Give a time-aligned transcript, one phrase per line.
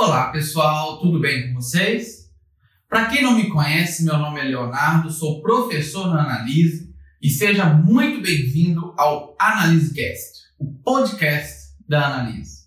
[0.00, 2.30] Olá pessoal, tudo bem com vocês?
[2.88, 7.64] Para quem não me conhece, meu nome é Leonardo, sou professor na Analise e seja
[7.64, 12.58] muito bem-vindo ao AnaliseCast, o podcast da Analise.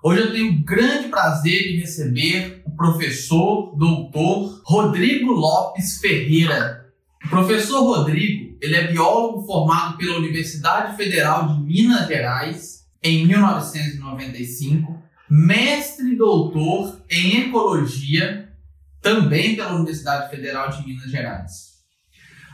[0.00, 6.86] Hoje eu tenho o grande prazer de receber o professor doutor Rodrigo Lopes Ferreira.
[7.24, 15.04] O professor Rodrigo, ele é biólogo formado pela Universidade Federal de Minas Gerais em 1995
[15.28, 18.48] mestre doutor em ecologia,
[19.00, 21.76] também pela Universidade Federal de Minas Gerais.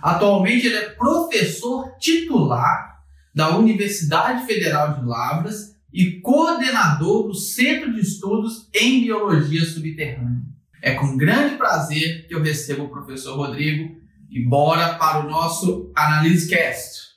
[0.02, 3.02] Atualmente ele é professor titular
[3.34, 10.42] da Universidade Federal de Lavras e coordenador do Centro de Estudos em Biologia Subterrânea.
[10.80, 13.96] É com grande prazer que eu recebo o professor Rodrigo
[14.30, 17.11] e bora para o nosso AnaliseCast.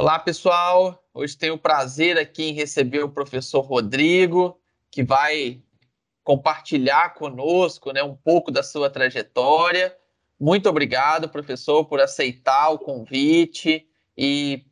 [0.00, 1.04] Olá, pessoal.
[1.12, 4.56] Hoje tenho o prazer aqui em receber o professor Rodrigo,
[4.92, 5.60] que vai
[6.22, 9.92] compartilhar conosco né, um pouco da sua trajetória.
[10.38, 14.64] Muito obrigado, professor, por aceitar o convite e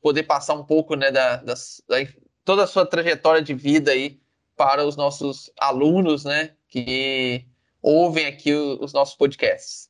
[0.00, 1.96] poder passar um pouco né, da, da, da,
[2.44, 4.20] toda a sua trajetória de vida aí
[4.56, 7.46] para os nossos alunos né, que
[7.80, 9.88] ouvem aqui os nossos podcasts.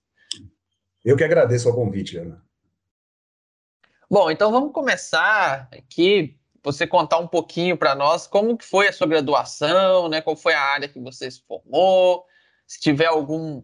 [1.03, 2.52] Eu que agradeço o convite, Ana.
[4.13, 8.93] Bom, então vamos começar aqui, você contar um pouquinho para nós como que foi a
[8.93, 10.21] sua graduação, né?
[10.21, 12.23] Qual foi a área que você se formou,
[12.67, 13.63] se tiver algum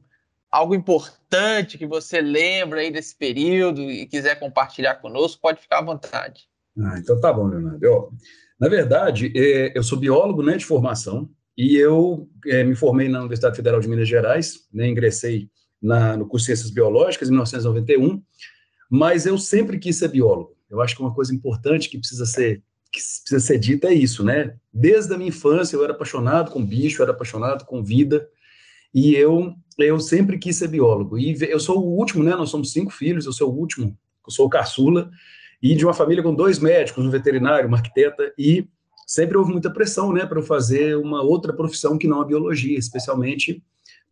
[0.50, 5.84] algo importante que você lembra aí desse período e quiser compartilhar conosco, pode ficar à
[5.84, 6.48] vontade.
[6.78, 8.10] Ah, então tá bom, Leonardo.
[8.58, 13.18] Na verdade, é, eu sou biólogo né, de formação e eu é, me formei na
[13.18, 18.22] Universidade Federal de Minas Gerais, né, ingressei na, no curso de Ciências Biológicas em 1991
[18.88, 20.56] mas eu sempre quis ser biólogo.
[20.70, 24.24] Eu acho que uma coisa importante que precisa ser que precisa ser dita é isso,
[24.24, 24.56] né?
[24.72, 28.26] Desde a minha infância eu era apaixonado com bicho, eu era apaixonado com vida,
[28.94, 31.18] e eu eu sempre quis ser biólogo.
[31.18, 32.34] E eu sou o último, né?
[32.34, 35.10] Nós somos cinco filhos, eu sou o último, eu sou o caçula,
[35.62, 38.66] e de uma família com dois médicos, um veterinário, uma arquiteta, e
[39.06, 42.78] sempre houve muita pressão, né, para eu fazer uma outra profissão que não a biologia,
[42.78, 43.62] especialmente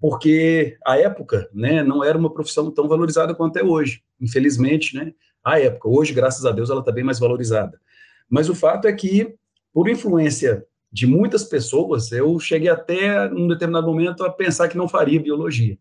[0.00, 5.12] porque a época, né, não era uma profissão tão valorizada quanto é hoje, infelizmente, né,
[5.44, 5.88] a época.
[5.88, 7.80] Hoje, graças a Deus, ela está bem mais valorizada.
[8.28, 9.34] Mas o fato é que,
[9.72, 14.88] por influência de muitas pessoas, eu cheguei até, num determinado momento, a pensar que não
[14.88, 15.78] faria biologia.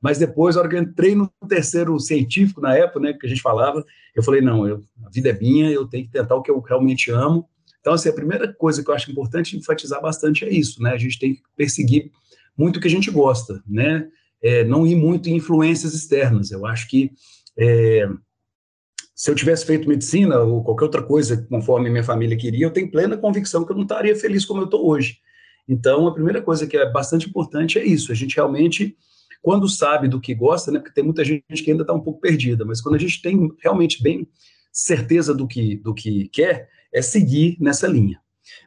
[0.00, 3.28] Mas depois, na hora que eu entrei no terceiro científico, na época, né, que a
[3.28, 3.84] gente falava,
[4.14, 6.58] eu falei, não, eu, a vida é minha, eu tenho que tentar o que eu
[6.58, 7.48] realmente amo.
[7.80, 10.98] Então, assim, a primeira coisa que eu acho importante enfatizar bastante é isso, né, a
[10.98, 12.10] gente tem que perseguir
[12.56, 14.08] muito o que a gente gosta, né?
[14.42, 16.50] É, não ir muito em influências externas.
[16.50, 17.12] Eu acho que
[17.56, 18.08] é,
[19.14, 22.90] se eu tivesse feito medicina ou qualquer outra coisa conforme minha família queria, eu tenho
[22.90, 25.18] plena convicção que eu não estaria feliz como eu estou hoje.
[25.68, 28.96] Então, a primeira coisa que é bastante importante é isso, a gente realmente,
[29.40, 32.20] quando sabe do que gosta, né, porque tem muita gente que ainda está um pouco
[32.20, 34.26] perdida, mas quando a gente tem realmente bem
[34.72, 38.20] certeza do que, do que quer, é seguir nessa linha.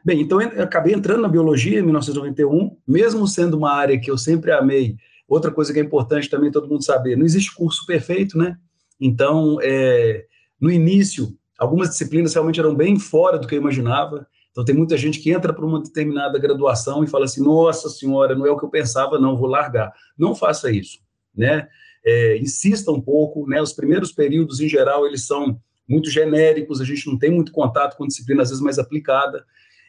[0.04, 4.16] Bem, então eu acabei entrando na biologia em 1991, mesmo sendo uma área que eu
[4.16, 4.96] sempre amei.
[5.28, 8.56] Outra coisa que é importante também todo mundo saber, não existe curso perfeito, né?
[9.00, 10.24] Então, é,
[10.60, 14.26] no início, algumas disciplinas realmente eram bem fora do que eu imaginava.
[14.50, 18.34] Então, tem muita gente que entra para uma determinada graduação e fala assim: Nossa Senhora,
[18.34, 19.92] não é o que eu pensava, não, vou largar.
[20.16, 21.00] Não faça isso,
[21.34, 21.68] né?
[22.04, 23.60] É, insista um pouco, né?
[23.60, 27.96] Os primeiros períodos, em geral, eles são muito genéricos, a gente não tem muito contato
[27.96, 29.44] com disciplina, às vezes, mais aplicada.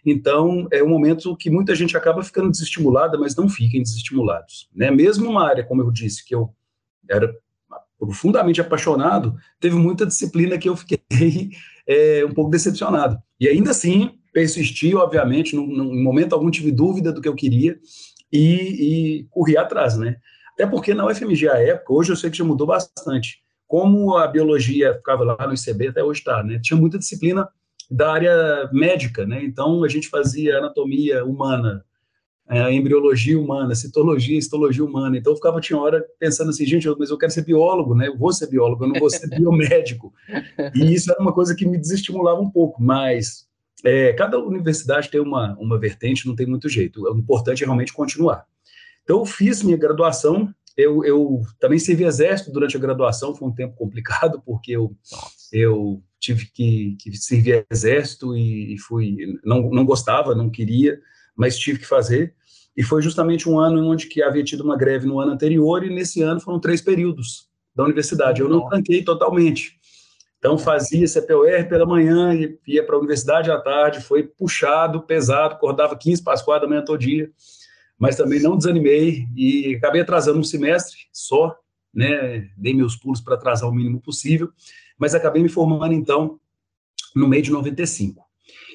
[0.09, 4.69] Então, é um momento que muita gente acaba ficando desestimulada, mas não fiquem desestimulados.
[4.73, 4.89] Né?
[4.89, 6.49] Mesmo uma área, como eu disse, que eu
[7.09, 7.35] era
[7.99, 11.49] profundamente apaixonado, teve muita disciplina que eu fiquei
[11.85, 13.17] é, um pouco decepcionado.
[13.37, 17.77] E ainda assim, persisti, obviamente, em momento algum tive dúvida do que eu queria
[18.31, 20.15] e, e corri atrás, né?
[20.53, 23.39] Até porque na UFMG, à época, hoje eu sei que já mudou bastante.
[23.67, 26.59] Como a biologia ficava lá no ICB, até hoje está, né?
[26.63, 27.49] Tinha muita disciplina
[27.89, 29.43] da área médica, né?
[29.43, 31.83] Então a gente fazia anatomia humana,
[32.49, 35.17] é, embriologia humana, citologia, histologia humana.
[35.17, 38.07] Então eu ficava tinha hora pensando assim, gente, mas eu quero ser biólogo, né?
[38.07, 40.13] Eu vou ser biólogo, eu não vou ser biomédico.
[40.75, 43.47] E isso era uma coisa que me desestimulava um pouco, mas
[43.83, 47.03] é, cada universidade tem uma, uma vertente, não tem muito jeito.
[47.03, 48.45] O importante é realmente continuar.
[49.03, 53.53] Então eu fiz minha graduação eu, eu, também servi exército durante a graduação, foi um
[53.53, 54.95] tempo complicado, porque eu,
[55.51, 60.99] eu tive que, que servir exército e, e, fui, não, não gostava, não queria,
[61.35, 62.33] mas tive que fazer.
[62.75, 65.93] E foi justamente um ano onde que havia tido uma greve no ano anterior, e
[65.93, 68.41] nesse ano foram três períodos da universidade.
[68.41, 69.77] Eu não tranquei totalmente.
[70.37, 75.55] Então fazia CPOR pela manhã e ia para a universidade à tarde, foi puxado, pesado,
[75.55, 77.31] acordava 15 para as 4 da manhã todo dia,
[77.97, 81.55] mas também não desanimei e acabei atrasando um semestre só,
[81.93, 82.47] né?
[82.55, 84.51] Dei meus pulos para atrasar o mínimo possível,
[84.97, 86.39] mas acabei me formando então
[87.15, 88.25] no meio de 95.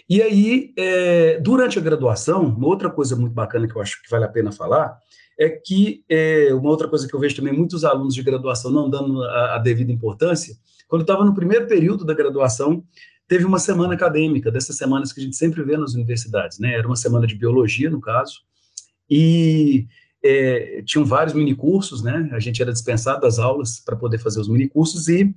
[0.08, 4.10] E aí, é, durante a graduação, uma outra coisa muito bacana que eu acho que
[4.10, 4.98] vale a pena falar
[5.38, 8.90] é que é, uma outra coisa que eu vejo também muitos alunos de graduação não
[8.90, 10.56] dando a, a devida importância
[10.92, 12.84] quando eu estava no primeiro período da graduação,
[13.26, 16.74] teve uma semana acadêmica, dessas semanas que a gente sempre vê nas universidades, né?
[16.74, 18.42] Era uma semana de biologia, no caso,
[19.08, 19.86] e
[20.22, 22.28] é, tinham vários minicursos, né?
[22.30, 25.34] A gente era dispensado das aulas para poder fazer os minicursos, e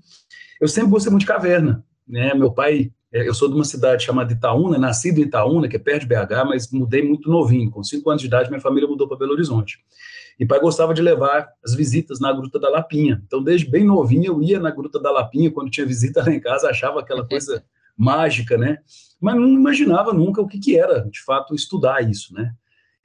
[0.60, 2.34] eu sempre gostei muito de caverna, né?
[2.34, 5.80] Meu pai, é, eu sou de uma cidade chamada Itaúna, nascido em Itaúna, que é
[5.80, 9.08] perto de BH, mas mudei muito novinho, com cinco anos de idade, minha família mudou
[9.08, 9.80] para Belo Horizonte.
[10.40, 13.22] E pai gostava de levar as visitas na Gruta da Lapinha.
[13.26, 16.40] Então, desde bem novinho, eu ia na Gruta da Lapinha, quando tinha visita lá em
[16.42, 17.64] casa, achava aquela coisa
[17.98, 18.80] mágica, né?
[19.20, 22.54] Mas não imaginava nunca o que, que era, de fato, estudar isso, né?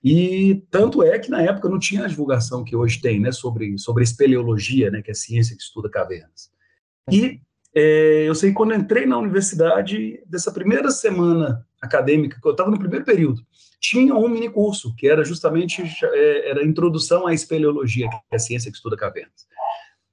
[0.03, 3.79] E tanto é que na época não tinha a divulgação que hoje tem, né, sobre,
[3.79, 6.51] sobre espeleologia, né, que é a ciência que estuda cavernas.
[7.13, 7.41] E
[7.75, 12.71] é, eu sei que quando entrei na universidade, dessa primeira semana acadêmica, que eu estava
[12.71, 13.43] no primeiro período,
[13.81, 18.39] tinha um mini curso, que era justamente é, era introdução à espeleologia, que é a
[18.39, 19.49] ciência que estuda cavernas.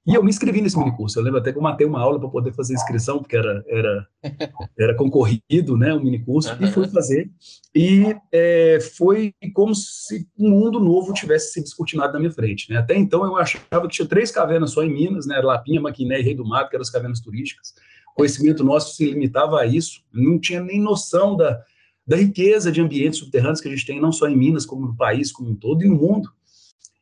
[0.07, 1.19] E eu me inscrevi nesse mini curso.
[1.19, 4.07] Eu lembro até que eu matei uma aula para poder fazer inscrição, porque era, era,
[4.80, 6.65] era concorrido, né, um mini curso, uhum.
[6.65, 7.30] e fui fazer.
[7.75, 12.71] E é, foi como se um mundo novo tivesse se descortinado na minha frente.
[12.71, 12.77] Né?
[12.77, 16.24] Até então eu achava que tinha três cavernas só em Minas, né, Lapinha, Maquiné e
[16.24, 17.74] Rei do Mato, que eram as cavernas turísticas.
[18.13, 20.01] O conhecimento nosso se limitava a isso.
[20.13, 21.62] Não tinha nem noção da,
[22.07, 24.95] da riqueza de ambientes subterrâneos que a gente tem, não só em Minas, como no
[24.95, 26.30] país como um todo e no mundo.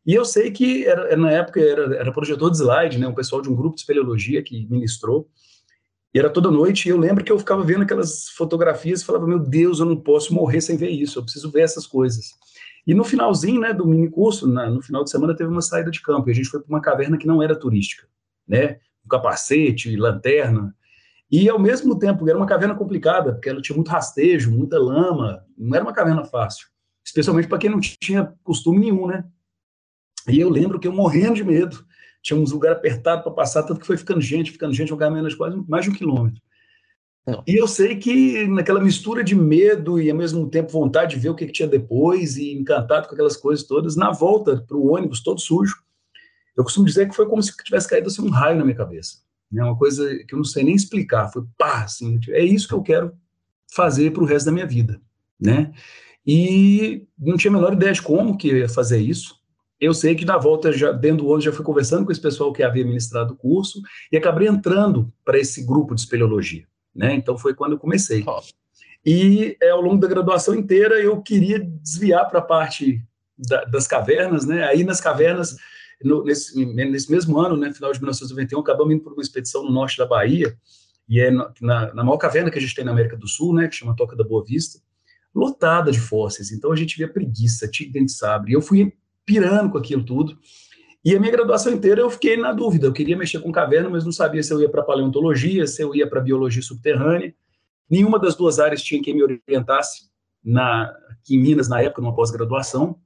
[0.06, 3.42] E eu sei que era, na época era, era projetor de slide, né, um pessoal
[3.42, 5.28] de um grupo de espeleologia que ministrou,
[6.14, 9.28] e era toda noite, e eu lembro que eu ficava vendo aquelas fotografias e falava,
[9.28, 12.28] meu Deus, eu não posso morrer sem ver isso, eu preciso ver essas coisas.
[12.88, 15.92] E no finalzinho, né, do mini curso, na, no final de semana, teve uma saída
[15.92, 18.08] de campo, e a gente foi para uma caverna que não era turística,
[18.48, 18.78] né,
[19.10, 20.74] capacete, lanterna,
[21.32, 25.44] e, ao mesmo tempo, era uma caverna complicada, porque ela tinha muito rastejo, muita lama,
[25.58, 26.68] não era uma caverna fácil,
[27.04, 29.26] especialmente para quem não tinha costume nenhum, né?
[30.28, 31.86] E eu lembro que eu morrendo de medo,
[32.22, 35.28] tinha uns lugares apertados para passar, tanto que foi ficando gente, ficando gente, um caminho
[35.28, 36.42] de quase mais de um quilômetro.
[37.26, 37.44] Não.
[37.48, 41.30] E eu sei que naquela mistura de medo e ao mesmo tempo vontade de ver
[41.30, 44.94] o que, que tinha depois e encantado com aquelas coisas todas, na volta para o
[44.94, 45.76] ônibus todo sujo,
[46.56, 49.18] eu costumo dizer que foi como se tivesse caído assim, um raio na minha cabeça.
[49.56, 51.32] É uma coisa que eu não sei nem explicar.
[51.32, 53.14] Foi pá, assim, é isso que eu quero
[53.74, 55.02] fazer para o resto da minha vida,
[55.40, 55.74] né?
[56.26, 59.40] E não tinha a menor ideia de como que eu ia fazer isso.
[59.80, 62.54] Eu sei que na volta, já dentro do ônibus, já fui conversando com esse pessoal
[62.54, 63.82] que havia ministrado o curso
[64.12, 67.14] e acabei entrando para esse grupo de espeleologia, né?
[67.14, 68.24] Então foi quando eu comecei.
[68.26, 68.42] Oh.
[69.06, 73.04] E é, ao longo da graduação inteira eu queria desviar para a parte
[73.38, 74.64] da, das cavernas, né?
[74.64, 75.58] Aí nas cavernas
[76.04, 79.72] no, nesse, nesse mesmo ano, né, final de 1991, acabamos indo por uma expedição no
[79.72, 80.58] norte da Bahia,
[81.08, 83.54] e é na, na, na maior caverna que a gente tem na América do Sul,
[83.54, 84.80] né, que chama Toca da Boa Vista,
[85.34, 86.52] lotada de fósseis.
[86.52, 88.52] Então a gente via preguiça, tigre dente de sabre.
[88.52, 88.94] E eu fui
[89.26, 90.38] pirando com aquilo tudo.
[91.04, 92.88] E a minha graduação inteira eu fiquei na dúvida.
[92.88, 95.94] Eu queria mexer com caverna, mas não sabia se eu ia para paleontologia, se eu
[95.96, 97.34] ia para biologia subterrânea.
[97.90, 100.10] Nenhuma das duas áreas tinha quem me orientasse
[100.44, 103.00] na, aqui em Minas, na época, numa pós-graduação.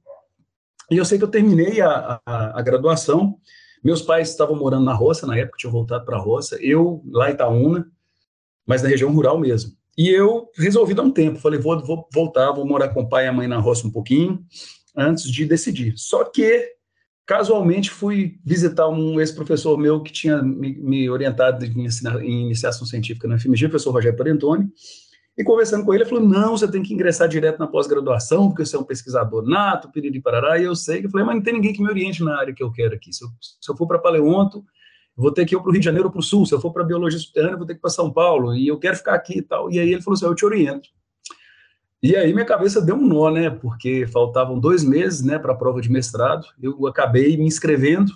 [0.90, 3.36] E eu sei que eu terminei a, a, a graduação,
[3.82, 7.30] meus pais estavam morando na roça, na época tinham voltado para a roça, eu lá
[7.30, 7.86] em Itaúna,
[8.66, 9.72] mas na região rural mesmo.
[9.96, 13.24] E eu resolvi dar um tempo, falei, vou, vou voltar, vou morar com o pai
[13.26, 14.44] e a mãe na roça um pouquinho,
[14.96, 15.94] antes de decidir.
[15.96, 16.74] Só que,
[17.26, 21.86] casualmente, fui visitar um ex-professor meu que tinha me, me orientado em,
[22.22, 24.68] em, iniciação científica na FMG, o professor Rogério Parentoni,
[25.40, 28.64] e conversando com ele, ele falou: não, você tem que ingressar direto na pós-graduação, porque
[28.64, 30.58] você é um pesquisador nato, piriri parará.
[30.58, 32.62] E eu sei eu falei, mas não tem ninguém que me oriente na área que
[32.62, 33.12] eu quero aqui.
[33.12, 34.62] Se eu, se eu for para paleonto,
[35.16, 36.44] vou ter que ir para o Rio de Janeiro ou para o Sul.
[36.44, 38.54] Se eu for para biologia subterrânea, vou ter que ir para São Paulo.
[38.54, 39.70] E eu quero ficar aqui e tal.
[39.70, 40.90] E aí ele falou assim: eu te oriento.
[42.02, 43.50] E aí minha cabeça deu um nó, né?
[43.50, 46.46] Porque faltavam dois meses, né, para a prova de mestrado.
[46.62, 48.12] Eu acabei me inscrevendo,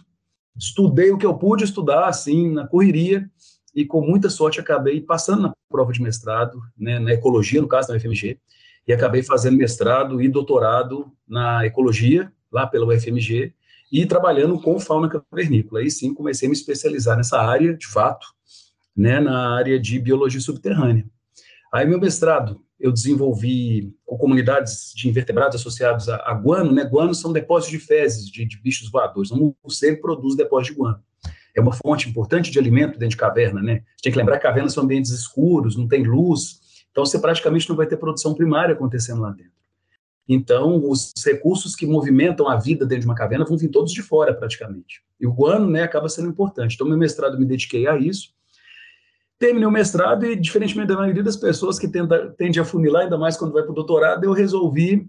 [0.57, 3.29] estudei o que eu pude estudar, assim, na correria
[3.75, 7.89] e com muita sorte acabei passando na prova de mestrado, né, na ecologia, no caso
[7.89, 8.39] da UFMG,
[8.87, 13.53] e acabei fazendo mestrado e doutorado na ecologia, lá pela UFMG,
[13.91, 15.81] e trabalhando com fauna cavernícola.
[15.81, 18.27] Aí sim comecei a me especializar nessa área, de fato,
[18.97, 21.05] né, na área de biologia subterrânea.
[21.73, 27.15] Aí meu mestrado eu desenvolvi com comunidades de invertebrados associados a, a guano, né, guano
[27.15, 31.03] são depósitos de fezes de, de bichos voadores, então o morcego produz depósito de guano.
[31.57, 33.83] é uma fonte importante de alimento dentro de caverna, né?
[34.03, 37.77] Tem que lembrar que cavernas são ambientes escuros, não tem luz, então você praticamente não
[37.77, 39.55] vai ter produção primária acontecendo lá dentro.
[40.29, 44.03] Então, os recursos que movimentam a vida dentro de uma caverna vão vir todos de
[44.03, 45.03] fora, praticamente.
[45.21, 46.75] E o ano, né, acaba sendo importante.
[46.75, 48.33] Então, meu mestrado me dediquei a isso.
[49.45, 53.19] Terminei o mestrado e, diferentemente da maioria das pessoas que tenta, tende a funilar, ainda
[53.19, 55.07] mais quando vai para o doutorado, eu resolvi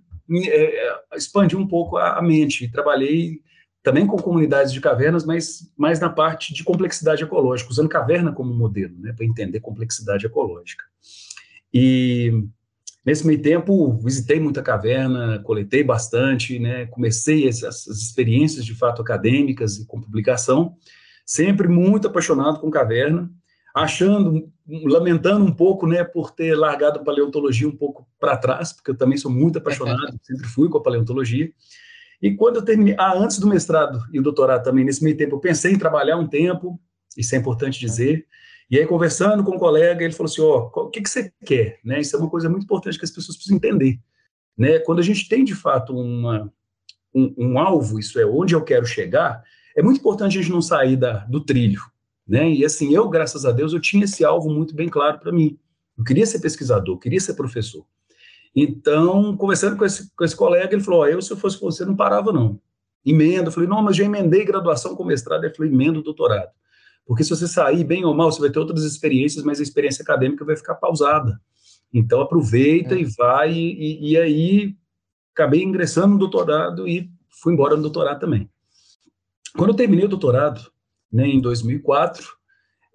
[0.50, 2.70] é, expandir um pouco a, a mente.
[2.70, 3.39] Trabalhei
[3.82, 8.54] também com comunidades de cavernas, mas mais na parte de complexidade ecológica, usando caverna como
[8.54, 10.84] modelo, né, para entender complexidade ecológica.
[11.74, 12.44] E
[13.06, 19.77] nesse meio tempo, visitei muita caverna, coletei bastante, né, comecei essas experiências de fato acadêmicas
[19.77, 20.75] e com publicação,
[21.25, 23.32] sempre muito apaixonado com caverna,
[23.75, 24.50] achando,
[24.86, 28.96] lamentando um pouco, né, por ter largado a paleontologia um pouco para trás, porque eu
[28.96, 31.51] também sou muito apaixonado, sempre fui com a paleontologia,
[32.22, 35.36] e quando eu terminei, ah, antes do mestrado e o doutorado também, nesse meio tempo,
[35.36, 36.79] eu pensei em trabalhar um tempo,
[37.17, 38.25] isso é importante dizer,
[38.72, 41.32] e aí, conversando com um colega, ele falou assim: Ó, oh, o que, que você
[41.46, 41.79] quer?
[41.84, 42.00] Né?
[42.00, 44.00] Isso é uma coisa muito importante que as pessoas precisam entender.
[44.58, 44.79] Né?
[44.79, 46.51] Quando a gente tem, de fato, uma,
[47.13, 49.44] um, um, alvo, isso é, onde eu quero chegar,
[49.75, 51.82] é muito importante a gente não sair da, do trilho.
[52.27, 52.50] Né?
[52.51, 55.60] E assim, eu, graças a Deus, eu tinha esse alvo muito bem claro para mim.
[55.98, 57.86] Eu queria ser pesquisador, queria ser professor.
[58.55, 61.84] Então, conversando com esse, com esse colega, ele falou: oh, eu, se eu fosse você,
[61.86, 62.60] não parava, não.
[63.05, 63.50] Emenda.
[63.50, 65.44] Eu falei: não, mas já emendei graduação com mestrado.
[65.44, 66.50] Ele falou: emenda o doutorado.
[67.05, 70.01] Porque se você sair bem ou mal, você vai ter outras experiências, mas a experiência
[70.01, 71.39] acadêmica vai ficar pausada.
[71.94, 73.00] Então, aproveita é.
[73.00, 73.53] e vai.
[73.53, 74.75] E, e aí,
[75.34, 78.50] acabei ingressando no doutorado e fui embora no doutorado também.
[79.55, 80.72] Quando eu terminei o doutorado,
[81.12, 82.25] né, em 2004,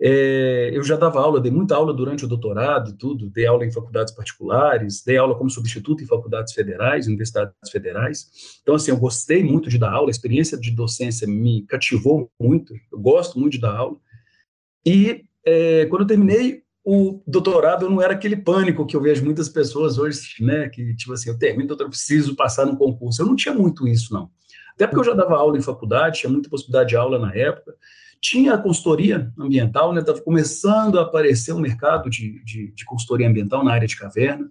[0.03, 3.67] é, eu já dava aula, dei muita aula durante o doutorado e tudo, dei aula
[3.67, 8.31] em faculdades particulares, dei aula como substituto em faculdades federais, universidades federais.
[8.63, 12.73] Então, assim, eu gostei muito de dar aula, a experiência de docência me cativou muito,
[12.91, 13.99] eu gosto muito de dar aula.
[14.87, 19.23] E é, quando eu terminei o doutorado, eu não era aquele pânico que eu vejo
[19.23, 23.21] muitas pessoas hoje, né, que tipo assim, eu termino doutorado, preciso passar no concurso.
[23.21, 24.31] Eu não tinha muito isso, não.
[24.81, 27.75] Até porque eu já dava aula em faculdade, tinha muita possibilidade de aula na época,
[28.19, 30.01] tinha a consultoria ambiental, né?
[30.01, 34.51] Estava começando a aparecer um mercado de, de, de, consultoria ambiental na área de caverna.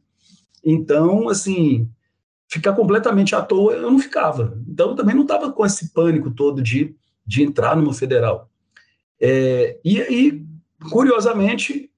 [0.63, 1.89] Então, assim,
[2.47, 4.55] ficar completamente à toa, eu não ficava.
[4.67, 6.95] Então, eu também não estava com esse pânico todo de,
[7.25, 8.51] de entrar numa federal.
[9.19, 10.45] É, e aí,
[10.91, 11.89] curiosamente,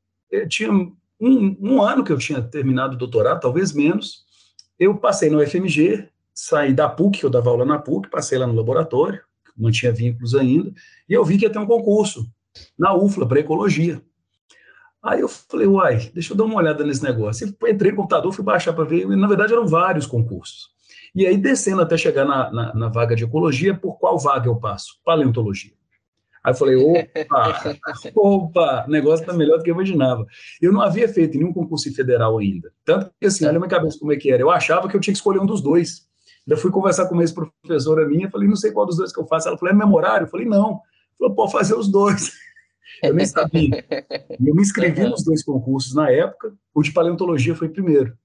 [0.47, 4.23] tinha um, um ano que eu tinha terminado o doutorado, talvez menos,
[4.79, 8.47] eu passei no FMG, saí da PUC, que eu dava aula na PUC, passei lá
[8.47, 9.21] no laboratório,
[9.57, 10.71] mantinha vínculos ainda,
[11.07, 12.25] e eu vi que ia ter um concurso
[12.77, 14.01] na UFLA para ecologia.
[15.03, 17.47] Aí eu falei, uai, deixa eu dar uma olhada nesse negócio.
[17.47, 20.69] E entrei no computador, fui baixar para ver, e na verdade eram vários concursos.
[21.13, 24.55] E aí, descendo até chegar na, na, na, vaga de ecologia, por qual vaga eu
[24.55, 25.00] passo?
[25.03, 25.73] Paleontologia.
[26.43, 27.75] Aí eu falei, opa,
[28.15, 30.25] opa, o negócio está melhor do que eu imaginava.
[30.61, 32.71] Eu não havia feito nenhum concurso federal ainda.
[32.85, 34.41] Tanto que, assim, olha minha cabeça como é que era.
[34.41, 36.09] Eu achava que eu tinha que escolher um dos dois.
[36.48, 39.25] Ainda fui conversar com uma ex-professora minha, falei, não sei qual dos dois que eu
[39.25, 39.48] faço.
[39.48, 40.25] Ela falou, é memorário?
[40.25, 40.81] Eu falei, não.
[41.17, 42.31] Falou, pode fazer os dois.
[43.01, 43.86] Eu nem sabia.
[44.29, 48.15] Eu me inscrevi nos dois concursos na época, o de paleontologia foi primeiro.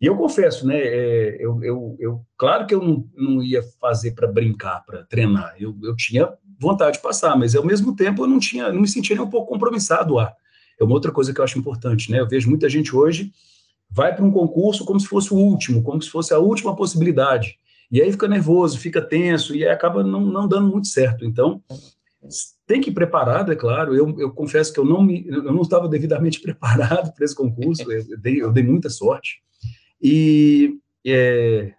[0.00, 4.12] E eu confesso, né, é, eu, eu, eu, claro que eu não, não ia fazer
[4.12, 8.26] para brincar, para treinar, eu, eu tinha vontade de passar, mas ao mesmo tempo eu
[8.26, 10.34] não tinha, não me sentia nem um pouco compromissado lá.
[10.78, 13.30] É uma outra coisa que eu acho importante, né, eu vejo muita gente hoje
[13.90, 17.58] vai para um concurso como se fosse o último, como se fosse a última possibilidade.
[17.90, 21.24] E aí fica nervoso, fica tenso e acaba não, não dando muito certo.
[21.24, 21.60] Então,
[22.66, 23.94] tem que ir preparado, é claro.
[23.94, 27.82] Eu, eu confesso que eu não, me, eu não estava devidamente preparado para esse concurso,
[27.90, 29.42] eu, eu, dei, eu dei muita sorte.
[30.00, 31.72] E, é,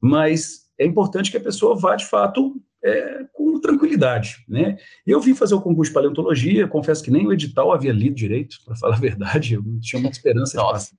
[0.00, 4.76] mas é importante que a pessoa vá, de fato, é, com tranquilidade, né?
[5.06, 8.58] Eu vim fazer o concurso de paleontologia, confesso que nem o edital havia lido direito,
[8.64, 10.96] para falar a verdade, eu não tinha muita esperança de passar.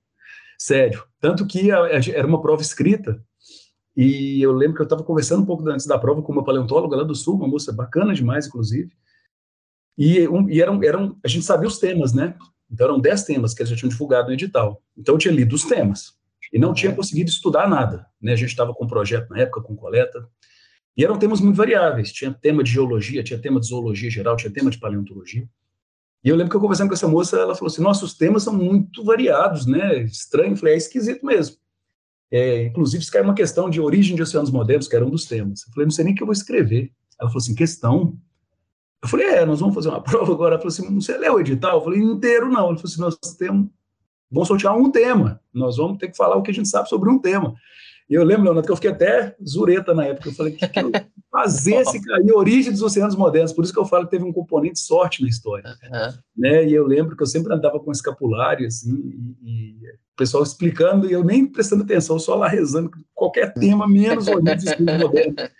[0.58, 1.04] Sério.
[1.20, 3.22] Tanto que era uma prova escrita,
[3.96, 6.96] e eu lembro que eu estava conversando um pouco antes da prova com uma paleontóloga
[6.96, 8.92] lá do Sul, uma moça bacana demais, inclusive,
[9.96, 12.36] e, um, e eram, eram, a gente sabia os temas, né?
[12.70, 14.82] Então eram dez temas que eles já tinham divulgado no edital.
[14.96, 16.12] Então eu tinha lido os temas,
[16.52, 18.32] e não tinha conseguido estudar nada, né?
[18.32, 20.28] A gente estava com um projeto na época, com coleta,
[20.96, 24.52] e eram temas muito variáveis, tinha tema de geologia, tinha tema de zoologia geral, tinha
[24.52, 25.48] tema de paleontologia,
[26.24, 28.52] e eu lembro que eu conversando com essa moça, ela falou assim: nossos temas são
[28.52, 30.02] muito variados, né?
[30.02, 30.52] Estranho.
[30.52, 31.56] Eu falei: é esquisito mesmo.
[32.30, 35.26] É, inclusive, isso cai uma questão de origem de oceanos modernos, que era um dos
[35.26, 35.62] temas.
[35.66, 36.92] Eu falei: não sei nem o que eu vou escrever.
[37.20, 38.18] Ela falou assim: questão.
[39.02, 40.54] Eu falei: é, nós vamos fazer uma prova agora.
[40.54, 41.78] Ela falou assim: você leu o edital?
[41.78, 42.66] Eu falei: inteiro não.
[42.68, 43.68] Ela falou assim: nós temos.
[44.30, 45.40] Vamos sortear um tema.
[45.54, 47.54] Nós vamos ter que falar o que a gente sabe sobre um tema.
[48.10, 50.28] E eu lembro, Leonardo, que eu fiquei até zureta na época.
[50.28, 50.90] Eu falei: que, que, eu,
[51.30, 53.52] fazer se cair a origem dos oceanos modernos.
[53.52, 55.76] Por isso que eu falo que teve um componente sorte na história.
[55.84, 56.18] Uhum.
[56.36, 56.66] Né?
[56.66, 61.08] E eu lembro que eu sempre andava com escapulário, assim, e, e, o pessoal explicando,
[61.08, 65.50] e eu nem prestando atenção, só lá rezando qualquer tema, menos origem dos oceanos modernos.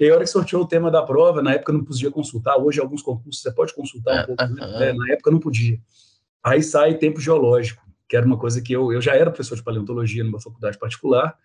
[0.00, 2.80] E a hora que sorteou o tema da prova, na época não podia consultar, hoje
[2.80, 4.92] alguns concursos você pode consultar um pouco, né?
[4.92, 5.78] na época não podia.
[6.42, 9.62] Aí sai tempo geológico, que era uma coisa que eu, eu já era professor de
[9.62, 11.38] paleontologia numa faculdade particular,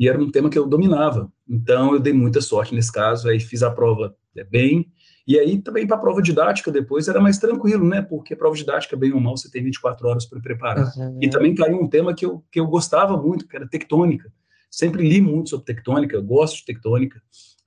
[0.00, 1.30] e era um tema que eu dominava.
[1.46, 4.90] Então, eu dei muita sorte nesse caso, aí fiz a prova é, bem,
[5.28, 8.00] e aí também para a prova didática depois era mais tranquilo, né?
[8.00, 10.90] Porque a prova didática, bem ou mal, você tem 24 horas para preparar.
[10.96, 11.18] Uhum.
[11.20, 14.32] E também caiu um tema que eu, que eu gostava muito, que era tectônica.
[14.70, 17.20] Sempre li muito sobre tectônica, gosto de tectônica.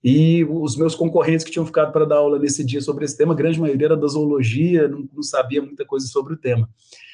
[0.03, 3.33] E os meus concorrentes que tinham ficado para dar aula nesse dia sobre esse tema,
[3.33, 6.67] a grande maioria era da zoologia, não, não sabia muita coisa sobre o tema.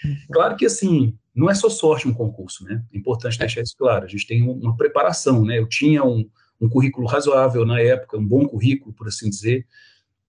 [0.04, 0.16] Uhum.
[0.32, 2.84] Claro que, assim, não é só sorte um concurso, né?
[2.94, 3.40] É importante é.
[3.40, 4.06] deixar isso claro.
[4.06, 5.60] A gente tem uma preparação, né?
[5.60, 9.66] Eu tinha um, um currículo razoável na época, um bom currículo, por assim dizer.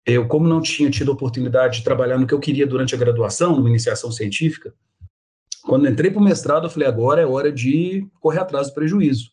[0.05, 2.97] Eu, como não tinha tido a oportunidade de trabalhar no que eu queria durante a
[2.97, 4.73] graduação, numa iniciação científica,
[5.63, 9.29] quando entrei para o mestrado, eu falei, agora é hora de correr atrás do prejuízo.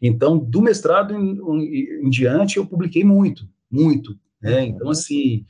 [0.00, 4.18] Então, do mestrado em, em, em diante, eu publiquei muito, muito.
[4.40, 4.60] Né?
[4.60, 4.66] Uhum.
[4.66, 5.46] Então, assim,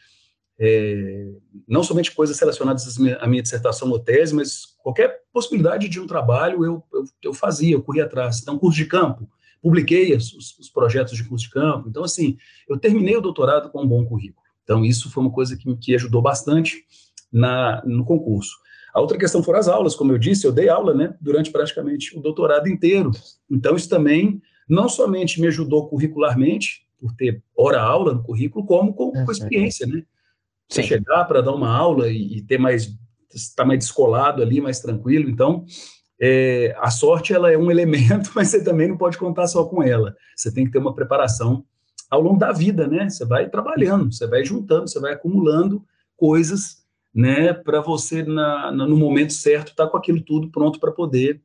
[0.60, 1.28] é,
[1.66, 6.64] não somente coisas relacionadas à minha dissertação ou tese, mas qualquer possibilidade de um trabalho
[6.64, 8.40] eu, eu, eu fazia, eu corria atrás.
[8.40, 9.28] Então, curso de campo,
[9.60, 11.88] publiquei os, os, projetos de curso de campo.
[11.88, 12.36] Então, assim,
[12.68, 14.42] eu terminei o doutorado com um bom currículo.
[14.64, 16.84] Então, isso foi uma coisa que, que ajudou bastante
[17.32, 18.56] na, no concurso.
[18.92, 22.16] A outra questão foram as aulas, como eu disse, eu dei aula né, durante praticamente
[22.16, 23.10] o doutorado inteiro.
[23.50, 29.10] Então, isso também não somente me ajudou curricularmente, por ter hora-aula no currículo, como com,
[29.10, 30.04] com experiência, né?
[30.68, 32.96] Você chegar para dar uma aula e, e ter mais,
[33.34, 35.28] estar mais descolado ali, mais tranquilo.
[35.28, 35.64] Então,
[36.20, 39.82] é, a sorte ela é um elemento, mas você também não pode contar só com
[39.82, 40.14] ela.
[40.36, 41.64] Você tem que ter uma preparação
[42.10, 43.08] ao longo da vida, né?
[43.08, 45.84] Você vai trabalhando, você vai juntando, você vai acumulando
[46.16, 46.82] coisas
[47.14, 50.90] né, para você, na, na, no momento certo, estar tá com aquilo tudo pronto para
[50.90, 51.40] poder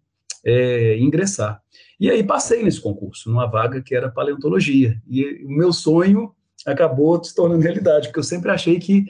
[0.45, 1.61] é, ingressar.
[1.99, 5.01] E aí passei nesse concurso, numa vaga que era paleontologia.
[5.07, 6.31] E o meu sonho
[6.65, 9.05] acabou se tornando realidade, porque eu sempre achei que,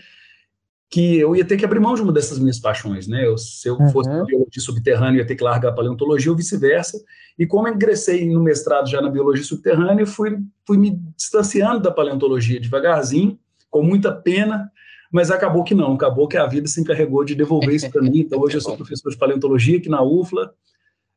[0.89, 3.25] que eu ia ter que abrir mão de uma dessas minhas paixões, né?
[3.25, 3.89] Eu, se eu uhum.
[3.89, 6.97] fosse biologia subterrânea, eu ia ter que largar a paleontologia ou vice-versa.
[7.37, 11.91] E como eu ingressei no mestrado já na biologia subterrânea, fui, fui me distanciando da
[11.91, 13.37] paleontologia devagarzinho,
[13.69, 14.71] com muita pena,
[15.11, 18.19] mas acabou que não, acabou que a vida se encarregou de devolver isso para mim.
[18.19, 20.53] Então, hoje eu sou professor de paleontologia aqui na UFLA,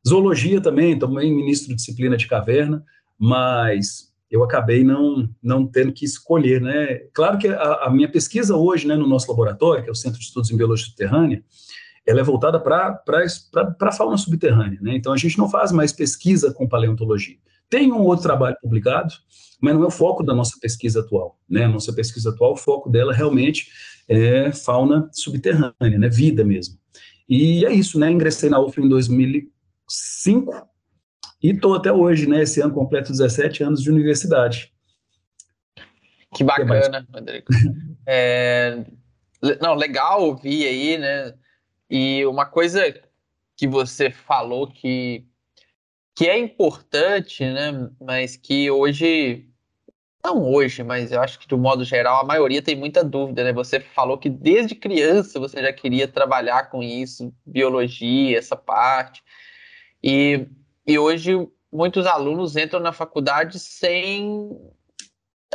[0.06, 2.84] zoologia também, também ministro de disciplina de caverna,
[3.16, 6.98] mas eu acabei não, não tendo que escolher, né?
[7.12, 10.18] Claro que a, a minha pesquisa hoje, né, no nosso laboratório, que é o Centro
[10.18, 11.42] de Estudos em Biologia Subterrânea,
[12.06, 13.02] ela é voltada para
[13.80, 14.94] a fauna subterrânea, né?
[14.94, 17.36] Então a gente não faz mais pesquisa com paleontologia.
[17.68, 19.14] Tem um outro trabalho publicado,
[19.60, 21.38] mas não é o foco da nossa pesquisa atual.
[21.48, 21.64] Né?
[21.64, 23.68] A nossa pesquisa atual, o foco dela realmente
[24.08, 26.08] é fauna subterrânea, né?
[26.08, 26.76] vida mesmo.
[27.28, 28.10] E é isso, né?
[28.10, 30.52] Ingressei na UFLA em 2005
[31.42, 32.42] e estou até hoje, né?
[32.42, 34.72] Esse ano completo 17 anos de universidade.
[36.34, 37.46] Que bacana, Rodrigo.
[38.06, 38.84] É,
[39.60, 41.34] não, legal ouvir aí, né?
[41.88, 42.94] E uma coisa
[43.56, 45.26] que você falou que,
[46.14, 47.90] que é importante, né?
[48.00, 49.50] Mas que hoje
[50.24, 53.42] não hoje, mas eu acho que de um modo geral a maioria tem muita dúvida,
[53.42, 53.52] né?
[53.52, 59.22] Você falou que desde criança você já queria trabalhar com isso, biologia, essa parte.
[60.02, 60.46] E,
[60.90, 61.32] e hoje
[61.72, 64.50] muitos alunos entram na faculdade sem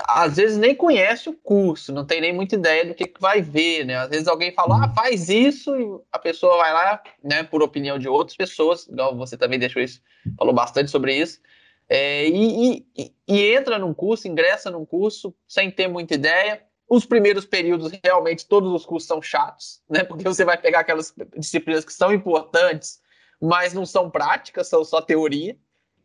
[0.07, 3.41] às vezes nem conhece o curso, não tem nem muita ideia do que, que vai
[3.41, 3.95] ver, né?
[3.95, 7.97] Às vezes alguém fala, ah, faz isso, e a pessoa vai lá, né, por opinião
[7.97, 10.01] de outras pessoas, igual você também deixou isso,
[10.37, 11.39] falou bastante sobre isso,
[11.87, 16.61] é, e, e, e, entra num curso, ingressa num curso sem ter muita ideia.
[16.89, 20.03] Os primeiros períodos, realmente, todos os cursos são chatos, né?
[20.03, 22.99] Porque você vai pegar aquelas disciplinas que são importantes,
[23.45, 25.55] mas não são práticas, são só teoria.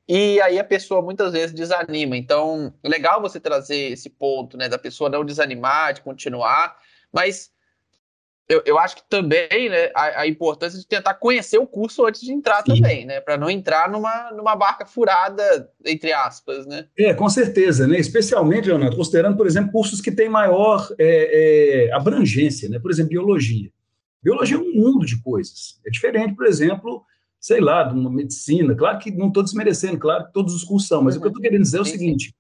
[0.08, 2.16] E aí a pessoa muitas vezes desanima.
[2.16, 4.68] Então, legal você trazer esse ponto, né?
[4.68, 6.76] Da pessoa não desanimar, de continuar,
[7.12, 7.52] mas
[8.50, 12.20] eu, eu acho que também né, a, a, importância de tentar conhecer o curso antes
[12.20, 12.74] de entrar Sim.
[12.74, 13.20] também, né?
[13.20, 16.88] Para não entrar numa, numa barca furada, entre aspas, né?
[16.98, 17.96] É, com certeza, né?
[18.00, 22.80] Especialmente, Leonardo, considerando, por exemplo, cursos que têm maior é, é, abrangência, né?
[22.80, 23.70] Por exemplo, biologia.
[24.20, 25.80] Biologia é um mundo de coisas.
[25.86, 27.04] É diferente, por exemplo,
[27.40, 28.74] sei lá, de uma medicina.
[28.74, 31.20] Claro que não estou desmerecendo, claro que todos os cursos são, mas uhum.
[31.20, 32.34] o que eu estou querendo dizer é o seguinte: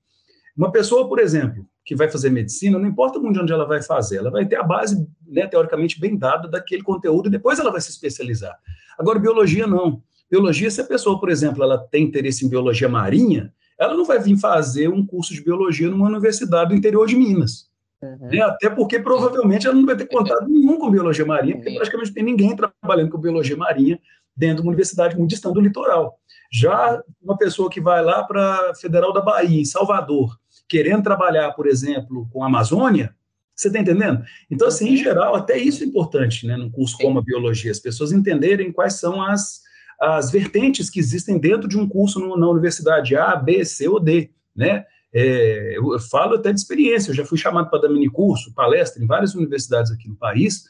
[0.56, 4.18] uma pessoa, por exemplo, que vai fazer medicina, não importa muito onde ela vai fazer,
[4.18, 7.80] ela vai ter a base, né, teoricamente, bem dada daquele conteúdo e depois ela vai
[7.80, 8.56] se especializar.
[8.98, 10.02] Agora, biologia não.
[10.30, 14.20] Biologia, se a pessoa, por exemplo, ela tem interesse em biologia marinha, ela não vai
[14.20, 17.68] vir fazer um curso de biologia numa universidade do interior de Minas.
[18.02, 18.28] Uhum.
[18.30, 18.40] Né?
[18.40, 22.22] Até porque provavelmente ela não vai ter contato nenhum com biologia marinha, porque praticamente tem
[22.22, 23.98] ninguém trabalhando com biologia marinha
[24.36, 26.18] dentro de uma universidade muito distante do litoral.
[26.52, 30.36] Já uma pessoa que vai lá para a Federal da Bahia, em Salvador,
[30.68, 33.14] querendo trabalhar, por exemplo, com a Amazônia,
[33.54, 34.24] você está entendendo?
[34.50, 37.78] Então, assim, em geral, até isso é importante, né, num curso como a biologia, as
[37.78, 39.60] pessoas entenderem quais são as,
[40.00, 44.00] as vertentes que existem dentro de um curso no, na universidade A, B, C ou
[44.00, 44.86] D, né?
[45.12, 49.02] É, eu falo até de experiência, eu já fui chamado para dar mini curso, palestra
[49.02, 50.64] em várias universidades aqui no país,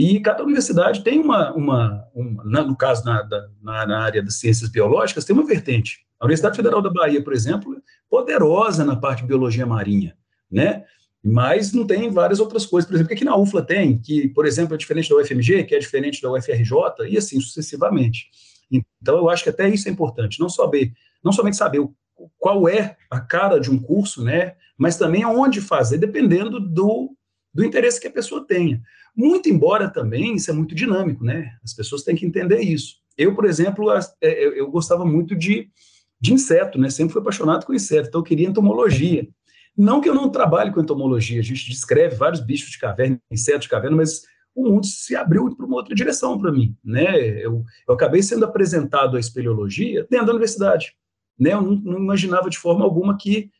[0.00, 3.22] e cada universidade tem uma, uma, uma no caso na,
[3.62, 6.06] na, na, área das ciências biológicas, tem uma vertente.
[6.18, 10.16] A Universidade Federal da Bahia, por exemplo, é poderosa na parte de biologia marinha,
[10.50, 10.84] né?
[11.22, 14.46] Mas não tem várias outras coisas, por exemplo, que aqui na UFLA tem, que, por
[14.46, 16.74] exemplo, é diferente da UFMG, que é diferente da UFRJ,
[17.06, 18.30] e assim sucessivamente.
[18.70, 21.86] Então, eu acho que até isso é importante, não saber, não somente saber
[22.38, 27.14] qual é a cara de um curso, né, mas também aonde fazer, dependendo do,
[27.52, 28.80] do interesse que a pessoa tenha.
[29.16, 31.52] Muito embora também isso é muito dinâmico, né?
[31.64, 32.96] As pessoas têm que entender isso.
[33.16, 35.68] Eu, por exemplo, é, eu gostava muito de,
[36.20, 36.88] de inseto, né?
[36.90, 39.28] Sempre fui apaixonado com inseto, então eu queria entomologia.
[39.76, 43.62] Não que eu não trabalhe com entomologia, a gente descreve vários bichos de caverna, insetos
[43.62, 44.22] de caverna, mas
[44.54, 47.18] o mundo se abriu para uma outra direção para mim, né?
[47.44, 50.94] Eu, eu acabei sendo apresentado à espeleologia dentro da universidade,
[51.38, 51.52] né?
[51.52, 53.50] Eu não, não imaginava de forma alguma que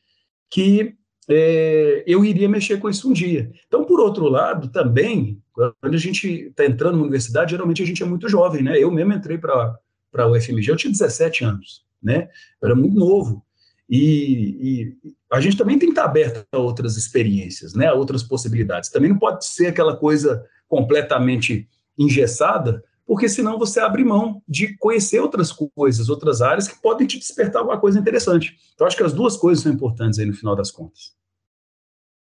[0.53, 0.97] que
[1.33, 3.51] é, eu iria mexer com isso um dia.
[3.67, 8.03] Então, por outro lado, também, quando a gente está entrando na universidade, geralmente a gente
[8.03, 8.79] é muito jovem, né?
[8.79, 9.79] Eu mesmo entrei para
[10.15, 12.29] a UFMG, eu tinha 17 anos, né?
[12.61, 13.45] Eu era muito novo.
[13.89, 17.87] E, e, a gente também tem que estar aberto a outras experiências, né?
[17.87, 18.91] A outras possibilidades.
[18.91, 25.21] Também não pode ser aquela coisa completamente engessada, porque senão você abre mão de conhecer
[25.21, 28.57] outras coisas, outras áreas que podem te despertar alguma coisa interessante.
[28.75, 31.20] Então, acho que as duas coisas são importantes aí no final das contas.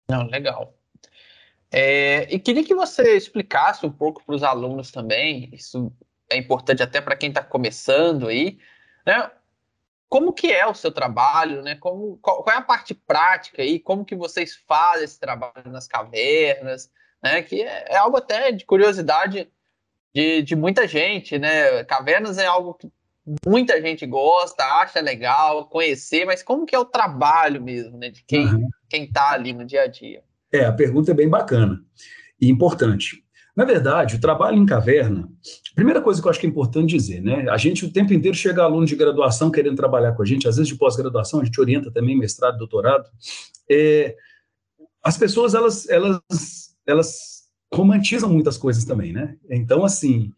[0.09, 0.73] Não, legal.
[1.71, 5.91] É, e queria que você explicasse um pouco para os alunos também, isso
[6.29, 8.57] é importante até para quem está começando aí,
[9.05, 9.29] né?
[10.09, 11.75] Como que é o seu trabalho, né?
[11.75, 13.79] Como, qual, qual, é a parte prática aí?
[13.79, 16.89] Como que vocês fazem esse trabalho nas cavernas,
[17.21, 17.41] né?
[17.41, 19.51] Que é, é algo até de curiosidade
[20.15, 21.83] de, de muita gente, né?
[21.83, 22.89] Cavernas é algo que
[23.45, 28.23] muita gente gosta, acha legal conhecer, mas como que é o trabalho mesmo, né, de
[28.23, 28.69] quem uhum.
[28.89, 30.23] quem está ali no dia a dia?
[30.51, 31.81] É, a pergunta é bem bacana
[32.39, 33.23] e importante.
[33.55, 35.27] Na verdade, o trabalho em caverna,
[35.73, 37.49] primeira coisa que eu acho que é importante dizer, né?
[37.49, 40.57] A gente o tempo inteiro chega aluno de graduação querendo trabalhar com a gente, às
[40.57, 43.09] vezes de pós-graduação, a gente orienta também mestrado, doutorado.
[43.69, 44.15] É,
[45.03, 46.21] as pessoas elas elas
[46.85, 49.35] elas romantizam muitas coisas também, né?
[49.49, 50.31] Então assim,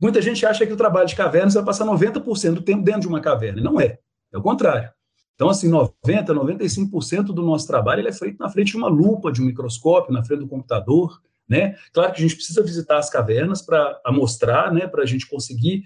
[0.00, 3.08] Muita gente acha que o trabalho de caverna vai passar 90% do tempo dentro de
[3.08, 3.60] uma caverna.
[3.60, 3.98] Não é.
[4.32, 4.90] É o contrário.
[5.34, 9.40] Então, assim, 90%, 95% do nosso trabalho é feito na frente de uma lupa, de
[9.40, 11.20] um microscópio, na frente do computador.
[11.48, 11.76] Né?
[11.92, 15.84] Claro que a gente precisa visitar as cavernas para mostrar, né, para a gente conseguir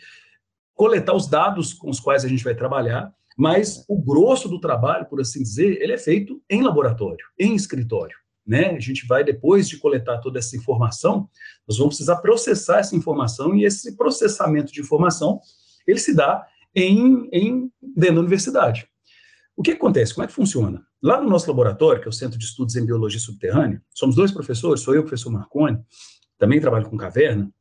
[0.75, 5.07] coletar os dados com os quais a gente vai trabalhar, mas o grosso do trabalho,
[5.07, 8.70] por assim dizer, ele é feito em laboratório, em escritório né?
[8.70, 11.28] A gente vai, depois de coletar toda essa informação,
[11.66, 15.40] nós vamos precisar processar essa informação e esse processamento de informação,
[15.87, 18.87] ele se dá em, em dentro da universidade.
[19.57, 20.14] O que acontece?
[20.14, 20.83] Como é que funciona?
[21.02, 24.31] Lá no nosso laboratório, que é o Centro de Estudos em Biologia Subterrânea, somos dois
[24.31, 25.78] professores, sou eu professor Marconi,
[26.38, 27.52] também trabalho com caverna,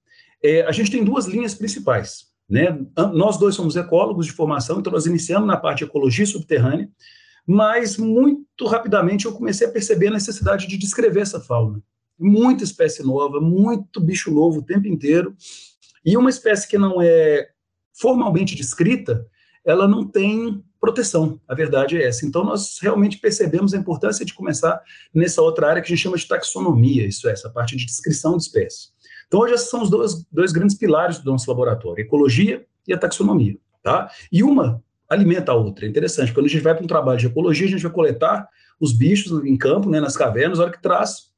[0.44, 2.32] é, a gente tem duas linhas principais.
[2.50, 2.78] Né?
[3.14, 6.90] Nós dois somos ecólogos de formação, então nós iniciamos na parte de ecologia subterrânea,
[7.46, 11.82] mas muito rapidamente eu comecei a perceber a necessidade de descrever essa fauna.
[12.20, 15.36] Muita espécie nova, muito bicho novo o tempo inteiro,
[16.06, 17.50] e uma espécie que não é
[17.94, 19.26] formalmente descrita,
[19.64, 22.26] ela não tem proteção, a verdade é essa.
[22.26, 24.82] Então, nós realmente percebemos a importância de começar
[25.14, 28.36] nessa outra área que a gente chama de taxonomia, isso é, essa parte de descrição
[28.36, 28.92] de espécies.
[29.28, 32.98] Então, hoje, esses são os dois, dois grandes pilares do nosso laboratório, ecologia e a
[32.98, 33.58] taxonomia.
[33.84, 34.12] Tá?
[34.32, 35.86] E uma alimenta a outra.
[35.86, 36.34] É interessante.
[36.34, 38.48] Quando a gente vai para um trabalho de ecologia, a gente vai coletar
[38.80, 41.30] os bichos em campo, né, nas cavernas, hora que traz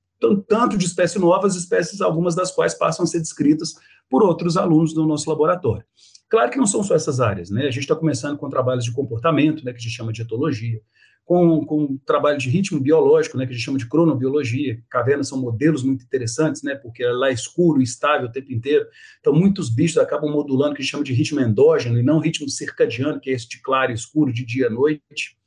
[0.47, 3.73] tanto de espécies novas, espécies algumas das quais passam a ser descritas
[4.09, 5.83] por outros alunos do nosso laboratório.
[6.29, 7.63] Claro que não são só essas áreas, né?
[7.63, 10.79] A gente está começando com trabalhos de comportamento, né, que a gente chama de etologia,
[11.25, 14.81] com, com trabalho de ritmo biológico, né, que a gente chama de cronobiologia.
[14.89, 18.85] Cavernas são modelos muito interessantes, né, porque lá é escuro e estável o tempo inteiro.
[19.19, 22.19] Então, muitos bichos acabam modulando o que a gente chama de ritmo endógeno e não
[22.19, 25.37] ritmo circadiano, que é esse de claro e escuro, de dia à noite.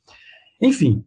[0.61, 1.05] Enfim,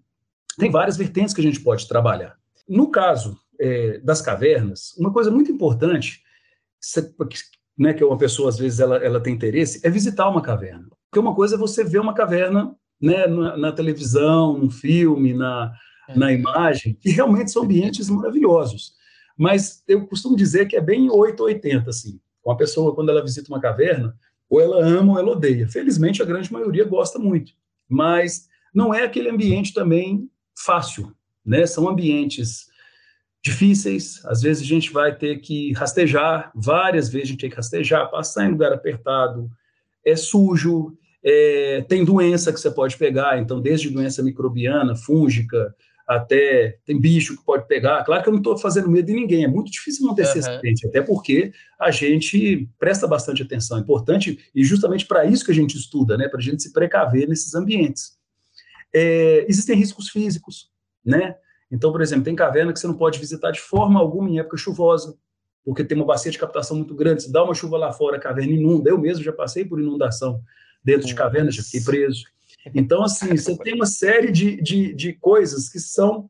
[0.57, 2.37] tem várias vertentes que a gente pode trabalhar.
[2.69, 6.23] No caso é, das cavernas, uma coisa muito importante,
[7.77, 10.89] né, que uma pessoa, às vezes, ela, ela tem interesse, é visitar uma caverna.
[11.11, 15.73] Porque uma coisa é você ver uma caverna né, na, na televisão, no filme, na,
[16.15, 18.95] na imagem, que realmente são ambientes maravilhosos.
[19.37, 22.21] Mas eu costumo dizer que é bem 880, assim.
[22.45, 24.15] Uma pessoa, quando ela visita uma caverna,
[24.49, 25.69] ou ela ama ou ela odeia.
[25.69, 27.53] Felizmente, a grande maioria gosta muito.
[27.89, 31.67] Mas não é aquele ambiente também fácil, né?
[31.67, 32.69] São ambientes
[33.43, 37.57] difíceis, às vezes a gente vai ter que rastejar, várias vezes a gente tem que
[37.57, 39.51] rastejar, passar em lugar apertado,
[40.05, 45.75] é sujo, é, tem doença que você pode pegar, então desde doença microbiana, fúngica,
[46.07, 48.03] até tem bicho que pode pegar.
[48.05, 50.29] Claro que eu não estou fazendo medo de ninguém, é muito difícil manter uhum.
[50.29, 53.79] esse acidente, até porque a gente presta bastante atenção.
[53.79, 56.73] É importante, e justamente para isso que a gente estuda, né, para a gente se
[56.73, 58.19] precaver nesses ambientes.
[58.93, 60.69] É, existem riscos físicos,
[61.05, 61.37] né?
[61.71, 64.57] Então, por exemplo, tem caverna que você não pode visitar de forma alguma em época
[64.57, 65.17] chuvosa,
[65.65, 67.23] porque tem uma bacia de captação muito grande.
[67.23, 68.91] Se dá uma chuva lá fora, a caverna inunda.
[68.91, 70.43] Eu mesmo já passei por inundação
[70.83, 72.25] dentro de cavernas, já fiquei preso.
[72.75, 76.29] Então, assim, você tem uma série de, de, de coisas que são,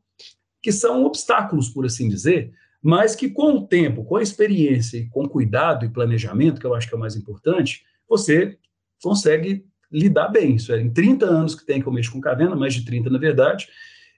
[0.61, 5.07] que são obstáculos, por assim dizer, mas que com o tempo, com a experiência e
[5.07, 8.57] com cuidado e planejamento, que eu acho que é o mais importante, você
[9.01, 10.55] consegue lidar bem.
[10.55, 13.09] Isso é, em 30 anos que tem que eu mexo com caverna, mais de 30
[13.09, 13.67] na verdade,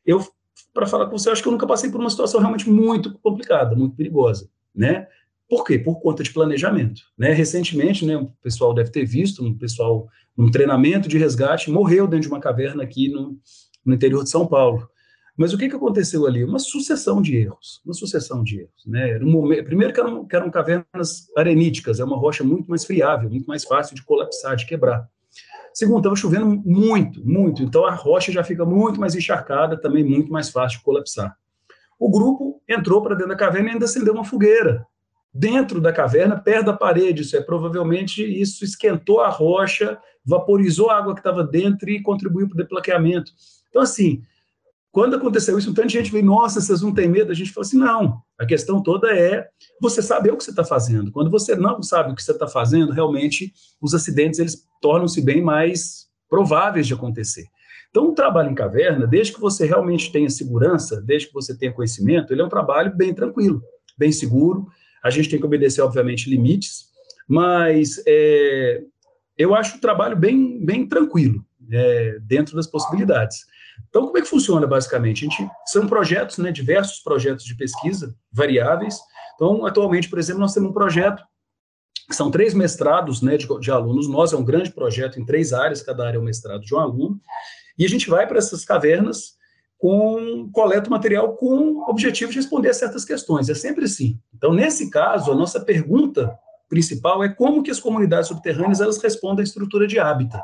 [0.05, 0.25] eu,
[0.73, 3.75] para falar com você, acho que eu nunca passei por uma situação realmente muito complicada,
[3.75, 5.07] muito perigosa, né?
[5.49, 5.77] Por quê?
[5.77, 7.01] Por conta de planejamento.
[7.17, 7.31] Né?
[7.33, 12.27] Recentemente, né, o pessoal deve ter visto, um pessoal num treinamento de resgate, morreu dentro
[12.27, 13.37] de uma caverna aqui no,
[13.85, 14.87] no interior de São Paulo.
[15.35, 16.43] Mas o que, que aconteceu ali?
[16.43, 18.85] Uma sucessão de erros, uma sucessão de erros.
[18.85, 19.11] Né?
[19.11, 22.85] Era um momento, primeiro que eram, que eram cavernas areníticas, é uma rocha muito mais
[22.85, 25.07] friável, muito mais fácil de colapsar, de quebrar.
[25.73, 30.31] Segundo, estava chovendo muito, muito, então a rocha já fica muito mais encharcada, também muito
[30.31, 31.35] mais fácil de colapsar.
[31.99, 34.85] O grupo entrou para dentro da caverna e ainda acendeu uma fogueira
[35.33, 37.23] dentro da caverna, perto da parede.
[37.23, 42.47] Isso é provavelmente isso esquentou a rocha, vaporizou a água que estava dentro e contribuiu
[42.47, 43.31] para o deplaqueamento.
[43.69, 44.21] Então, assim,
[44.91, 47.31] quando aconteceu isso, um tanto de gente veio, nossa, vocês não têm medo?
[47.31, 48.21] A gente falou assim, não.
[48.37, 49.47] A questão toda é
[49.81, 51.11] você saber o que você está fazendo.
[51.11, 55.41] Quando você não sabe o que você está fazendo, realmente os acidentes eles tornam-se bem
[55.41, 57.45] mais prováveis de acontecer.
[57.89, 61.73] Então, o trabalho em caverna, desde que você realmente tenha segurança, desde que você tenha
[61.73, 63.63] conhecimento, ele é um trabalho bem tranquilo,
[63.97, 64.67] bem seguro.
[65.03, 66.85] A gente tem que obedecer, obviamente, limites,
[67.27, 68.81] mas é,
[69.37, 73.45] eu acho o trabalho bem, bem tranquilo, é, dentro das possibilidades.
[73.89, 75.25] Então, como é que funciona, basicamente?
[75.25, 78.97] A gente, são projetos, né, diversos projetos de pesquisa, variáveis.
[79.35, 81.23] Então, atualmente, por exemplo, nós temos um projeto
[82.11, 84.07] são três mestrados né, de, de alunos.
[84.07, 86.79] Nós é um grande projeto em três áreas, cada área é um mestrado de um
[86.79, 87.19] aluno.
[87.77, 89.35] E a gente vai para essas cavernas
[89.83, 93.49] com coleta material com o objetivo de responder a certas questões.
[93.49, 94.17] É sempre assim.
[94.33, 96.33] Então, nesse caso, a nossa pergunta
[96.69, 100.41] principal é como que as comunidades subterrâneas elas respondem à estrutura de hábitat.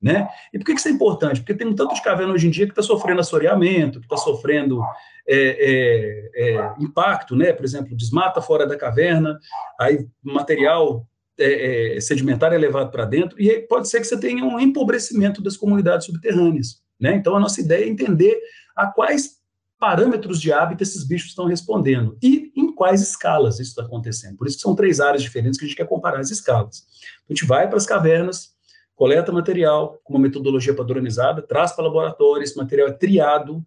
[0.00, 0.28] Né?
[0.54, 1.40] E por que isso é importante?
[1.40, 4.16] Porque tem um tanto de caverna hoje em dia que está sofrendo assoreamento, que está
[4.16, 4.80] sofrendo
[5.26, 7.52] é, é, é, impacto, né?
[7.52, 9.40] por exemplo, desmata fora da caverna,
[9.80, 11.04] aí material
[11.36, 15.42] é, é, sedimentar é levado para dentro, e pode ser que você tenha um empobrecimento
[15.42, 16.80] das comunidades subterrâneas.
[17.00, 17.14] Né?
[17.14, 18.40] Então, a nossa ideia é entender
[18.78, 19.38] a quais
[19.78, 24.36] parâmetros de hábito esses bichos estão respondendo e em quais escalas isso está acontecendo.
[24.36, 26.84] Por isso que são três áreas diferentes que a gente quer comparar as escalas.
[27.24, 28.50] Então, a gente vai para as cavernas,
[28.94, 33.64] coleta material com uma metodologia padronizada, traz para laboratório, esse material é triado,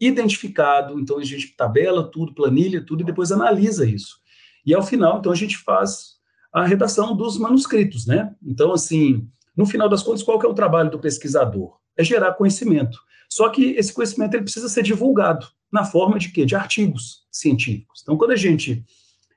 [0.00, 4.16] identificado, então a gente tabela tudo, planilha tudo e depois analisa isso.
[4.64, 6.16] E ao final, então, a gente faz
[6.52, 8.34] a redação dos manuscritos, né?
[8.42, 11.81] Então, assim, no final das contas, qual que é o trabalho do pesquisador?
[11.96, 12.98] É gerar conhecimento.
[13.28, 16.44] Só que esse conhecimento ele precisa ser divulgado na forma de quê?
[16.44, 18.00] De artigos científicos.
[18.02, 18.84] Então, quando a gente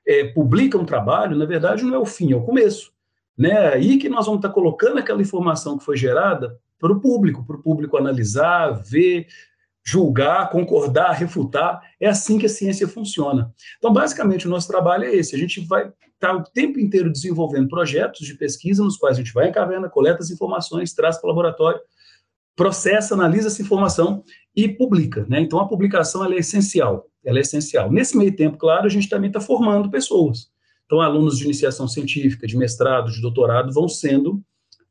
[0.06, 2.92] é, publica um trabalho, na verdade, não é o fim, é o começo.
[3.36, 3.68] Né?
[3.68, 7.56] Aí que nós vamos estar colocando aquela informação que foi gerada para o público, para
[7.56, 9.26] o público analisar, ver,
[9.84, 11.80] julgar, concordar, refutar.
[12.00, 13.52] É assim que a ciência funciona.
[13.78, 15.34] Então, basicamente, o nosso trabalho é esse.
[15.34, 19.32] A gente vai estar o tempo inteiro desenvolvendo projetos de pesquisa nos quais a gente
[19.32, 21.80] vai em caverna, coleta as informações, traz para o laboratório,
[22.56, 24.24] processa, analisa essa informação
[24.56, 25.26] e publica.
[25.28, 25.40] Né?
[25.40, 27.06] Então, a publicação é essencial.
[27.22, 27.92] Ela é essencial.
[27.92, 30.50] Nesse meio tempo, claro, a gente também está formando pessoas.
[30.86, 34.42] Então, alunos de iniciação científica, de mestrado, de doutorado, vão sendo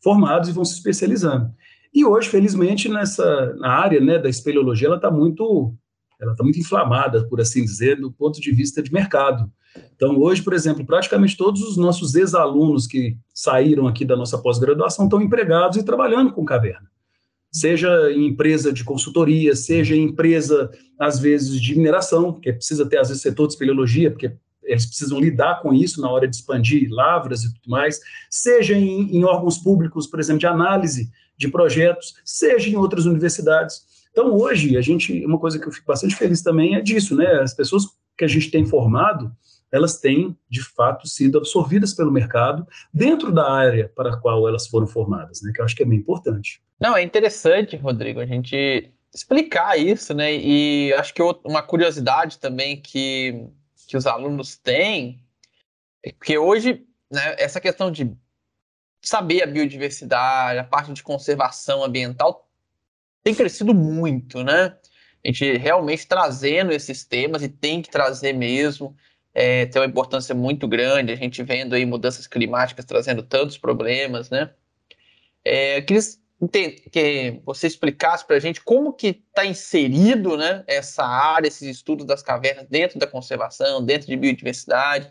[0.01, 1.51] formados e vão se especializando.
[1.93, 5.73] E hoje, felizmente, nessa na área né, da espeleologia, ela está muito,
[6.19, 9.49] ela está muito inflamada, por assim dizer, do ponto de vista de mercado.
[9.95, 15.05] Então, hoje, por exemplo, praticamente todos os nossos ex-alunos que saíram aqui da nossa pós-graduação
[15.05, 16.89] estão empregados e trabalhando com caverna
[17.55, 22.97] seja em empresa de consultoria, seja em empresa, às vezes, de mineração, que precisa ter,
[22.97, 26.89] às vezes, setor de espeleologia, porque eles precisam lidar com isso na hora de expandir
[26.91, 32.15] lavras e tudo mais, seja em, em órgãos públicos, por exemplo, de análise de projetos,
[32.25, 33.83] seja em outras universidades.
[34.11, 37.39] Então, hoje, a gente, uma coisa que eu fico bastante feliz também é disso, né?
[37.39, 37.85] As pessoas
[38.17, 39.31] que a gente tem formado,
[39.75, 44.67] elas têm, de fato, sido absorvidas pelo mercado dentro da área para a qual elas
[44.67, 45.51] foram formadas, né?
[45.53, 46.61] Que eu acho que é bem importante.
[46.79, 50.33] Não, é interessante, Rodrigo, a gente explicar isso, né?
[50.33, 53.47] E acho que uma curiosidade também que,
[53.87, 55.19] que os alunos têm
[56.03, 58.15] é que hoje, né, essa questão de
[59.01, 62.49] saber a biodiversidade, a parte de conservação ambiental
[63.23, 64.77] tem crescido muito, né?
[65.23, 68.95] A gente realmente trazendo esses temas e tem que trazer mesmo
[69.35, 74.29] é, tem uma importância muito grande, a gente vendo aí mudanças climáticas trazendo tantos problemas,
[74.29, 74.51] né?
[75.43, 75.99] É, queria
[76.91, 82.05] que você explicasse para a gente como que está inserido né, essa área, esses estudos
[82.05, 85.09] das cavernas dentro da conservação, dentro de biodiversidade.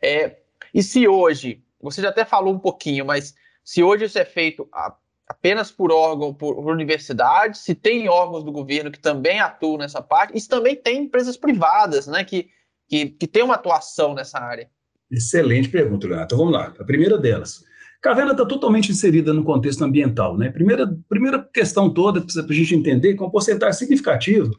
[0.00, 0.36] É,
[0.72, 4.68] e se hoje, você já até falou um pouquinho, mas se hoje isso é feito
[4.72, 4.94] a,
[5.26, 10.02] apenas por órgão, por, por universidade, se tem órgãos do governo que também atuam nessa
[10.02, 12.50] parte, se também tem empresas privadas, né, que
[12.92, 14.68] que, que tem uma atuação nessa área?
[15.10, 16.26] Excelente pergunta, Leonardo.
[16.26, 16.74] Então vamos lá.
[16.78, 17.64] A primeira delas.
[18.02, 20.36] Caverna está totalmente inserida no contexto ambiental.
[20.36, 20.50] Né?
[20.50, 24.50] Primeira, primeira questão toda para a gente entender que uma porcentagem significativa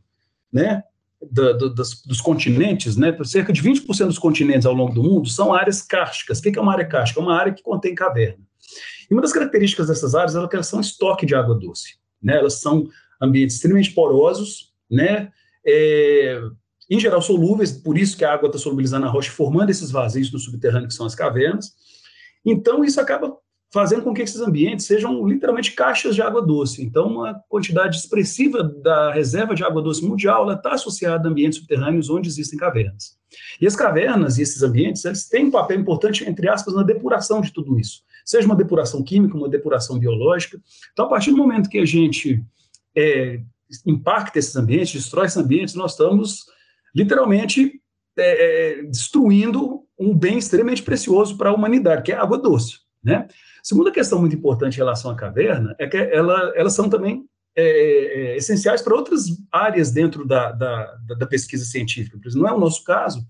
[0.52, 0.82] né,
[1.22, 5.30] do, do, dos, dos, continentes, né, cerca de 20% dos continentes ao longo do mundo
[5.30, 6.40] são áreas cársticas.
[6.40, 7.20] O que é uma área cárstica?
[7.20, 8.44] É uma área que contém caverna.
[9.12, 11.98] E uma das características dessas áreas é que elas são estoque de água doce.
[12.22, 12.38] Né?
[12.38, 12.88] Elas são
[13.22, 15.32] ambientes extremamente porosos, né?
[15.66, 16.42] É,
[16.90, 20.32] em geral solúveis, por isso que a água está solubilizando a rocha, formando esses vazios
[20.32, 21.72] no subterrâneo, que são as cavernas.
[22.46, 23.38] Então, isso acaba
[23.74, 26.84] fazendo com que esses ambientes sejam literalmente caixas de água doce.
[26.84, 32.08] Então, uma quantidade expressiva da reserva de água doce mundial está associada a ambientes subterrâneos
[32.08, 33.18] onde existem cavernas.
[33.60, 37.42] E as cavernas e esses ambientes, eles têm um papel importante, entre aspas, na depuração
[37.42, 38.04] de tudo isso.
[38.24, 40.62] Seja uma depuração química, uma depuração biológica.
[40.92, 42.44] Então, a partir do momento que a gente
[42.96, 43.42] é,
[43.88, 46.46] impacta esses ambientes, destrói esses ambientes, nós estamos
[46.96, 47.82] literalmente
[48.18, 52.80] é, é, destruindo um bem extremamente precioso para a humanidade, que é a água doce.
[53.04, 53.28] Né?
[53.62, 57.26] Segunda questão muito importante em relação à caverna é que ela, elas são também
[57.56, 62.18] é, é essenciais para outras áreas dentro da, da, da, pesquisa científica.
[62.36, 63.26] Não é o nosso caso,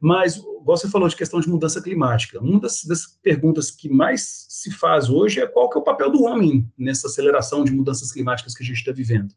[0.00, 2.40] mas você falou de questão de mudança climática.
[2.40, 6.10] Uma das, das, perguntas que mais se faz hoje é qual que é o papel
[6.10, 9.34] do homem nessa aceleração de mudanças climáticas que a gente está vivendo.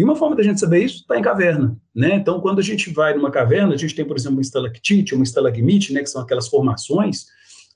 [0.00, 2.14] E uma forma da gente saber isso está em caverna, né?
[2.14, 5.24] Então, quando a gente vai numa caverna, a gente tem, por exemplo, uma estalactite, uma
[5.24, 7.26] estalagmite, né, que são aquelas formações,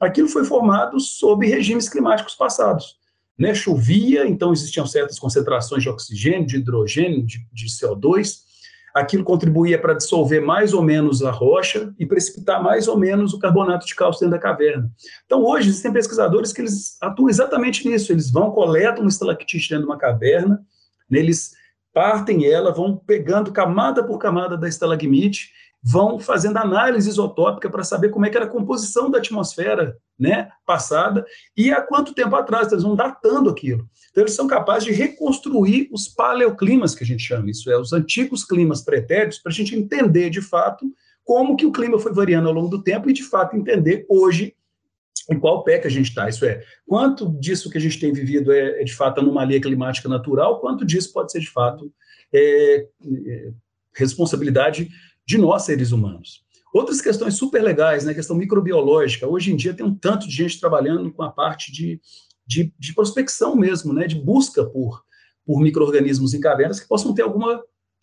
[0.01, 2.97] aquilo foi formado sob regimes climáticos passados.
[3.39, 8.39] Né, chovia, então existiam certas concentrações de oxigênio, de hidrogênio, de, de CO2,
[8.95, 13.39] aquilo contribuía para dissolver mais ou menos a rocha e precipitar mais ou menos o
[13.39, 14.91] carbonato de cálcio dentro da caverna.
[15.27, 19.85] Então, hoje, existem pesquisadores que eles atuam exatamente nisso, eles vão, coletam uma estalactite dentro
[19.85, 20.65] de uma caverna,
[21.11, 21.53] né, eles
[21.95, 28.09] partem ela, vão pegando camada por camada da estalagmite, vão fazendo análise isotópica para saber
[28.09, 31.25] como é que era a composição da atmosfera né, passada
[31.57, 33.89] e há quanto tempo atrás, eles vão datando aquilo.
[34.11, 37.93] Então, eles são capazes de reconstruir os paleoclimas, que a gente chama, isso é, os
[37.93, 40.87] antigos climas pretéritos, para a gente entender, de fato,
[41.23, 44.55] como que o clima foi variando ao longo do tempo e, de fato, entender hoje
[45.31, 46.29] em qual pé que a gente está.
[46.29, 50.09] Isso é, quanto disso que a gente tem vivido é, é, de fato anomalia climática
[50.09, 51.93] natural, quanto disso pode ser de fato
[52.33, 52.87] é,
[53.27, 53.53] é,
[53.95, 54.89] responsabilidade
[55.27, 56.45] de nós, seres humanos.
[56.75, 59.29] Outras questões super legais, né, questão microbiológica.
[59.29, 62.01] Hoje em dia tem um tanto de gente trabalhando com a parte de,
[62.47, 65.05] de, de prospecção mesmo, né, de busca por,
[65.47, 67.63] por micro-organismos em cavernas que possam ter alguma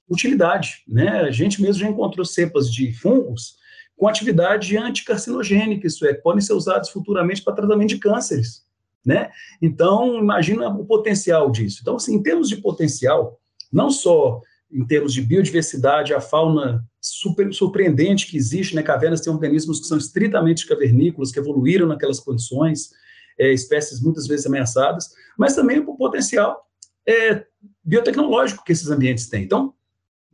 [0.10, 0.84] utilidade.
[0.88, 1.22] Né?
[1.22, 3.61] A gente mesmo já encontrou cepas de fungos
[4.02, 8.66] com atividade anticarcinogênica, isso é, podem ser usados futuramente para tratamento de cânceres,
[9.06, 9.30] né?
[9.62, 11.78] Então, imagina o potencial disso.
[11.84, 13.40] Então, assim, em termos de potencial,
[13.72, 18.82] não só em termos de biodiversidade, a fauna super, surpreendente que existe, né?
[18.82, 22.90] Cavernas têm organismos que são estritamente cavernícolas, que evoluíram naquelas condições,
[23.38, 26.60] é, espécies muitas vezes ameaçadas, mas também o potencial
[27.08, 27.46] é,
[27.84, 29.44] biotecnológico que esses ambientes têm.
[29.44, 29.76] Então,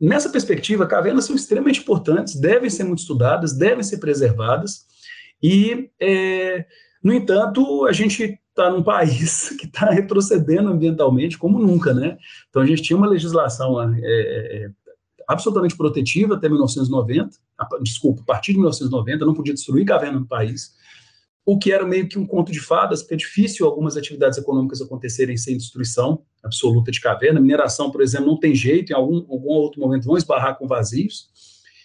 [0.00, 4.86] Nessa perspectiva, cavernas são extremamente importantes, devem ser muito estudadas, devem ser preservadas,
[5.42, 6.66] e, é,
[7.02, 12.16] no entanto, a gente está num país que está retrocedendo ambientalmente como nunca, né?
[12.48, 14.70] Então, a gente tinha uma legislação é, é,
[15.28, 17.36] absolutamente protetiva até 1990,
[17.82, 20.77] desculpa, a partir de 1990, não podia destruir caverna no país,
[21.50, 24.82] o que era meio que um conto de fadas, porque é difícil algumas atividades econômicas
[24.82, 27.40] acontecerem sem destruição absoluta de caverna.
[27.40, 31.30] Mineração, por exemplo, não tem jeito, em algum, algum outro momento vão esbarrar com vazios.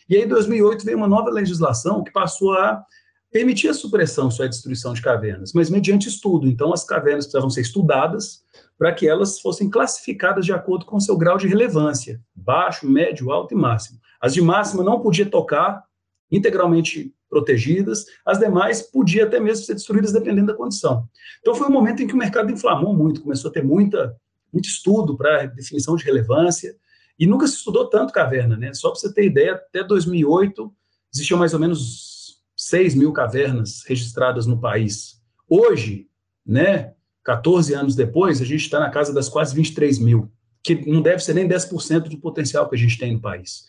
[0.09, 2.83] E aí, em 2008, veio uma nova legislação que passou a
[3.31, 6.45] permitir a supressão, só a destruição de cavernas, mas mediante estudo.
[6.45, 8.43] Então, as cavernas precisavam ser estudadas
[8.77, 13.53] para que elas fossem classificadas de acordo com seu grau de relevância, baixo, médio, alto
[13.53, 13.97] e máximo.
[14.19, 15.85] As de máxima não podia tocar,
[16.29, 21.09] integralmente protegidas, as demais podiam até mesmo ser destruídas dependendo da condição.
[21.41, 24.15] Então foi um momento em que o mercado inflamou muito, começou a ter muita,
[24.51, 26.75] muito estudo para definição de relevância,
[27.19, 28.73] e nunca se estudou tanto caverna, né?
[28.73, 30.71] Só para você ter ideia, até 2008
[31.13, 35.21] existiam mais ou menos 6 mil cavernas registradas no país.
[35.49, 36.07] Hoje,
[36.45, 40.31] né, 14 anos depois, a gente está na casa das quase 23 mil,
[40.63, 43.65] que não deve ser nem 10% do potencial que a gente tem no país.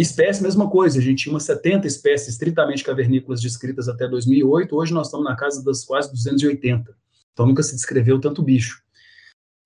[0.00, 4.94] Espécie, mesma coisa, a gente tinha umas 70 espécies estritamente cavernícolas descritas até 2008, hoje
[4.94, 6.96] nós estamos na casa das quase 280.
[7.32, 8.80] Então nunca se descreveu tanto bicho.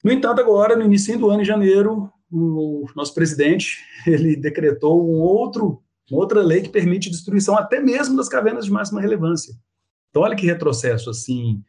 [0.02, 3.76] No entanto, agora, no início do ano, em janeiro, o nosso presidente
[4.06, 8.70] ele decretou um outro, uma outra lei que permite destruição até mesmo das cavernas de
[8.70, 9.54] máxima relevância.
[10.08, 11.62] Então, olha que retrocesso, assim,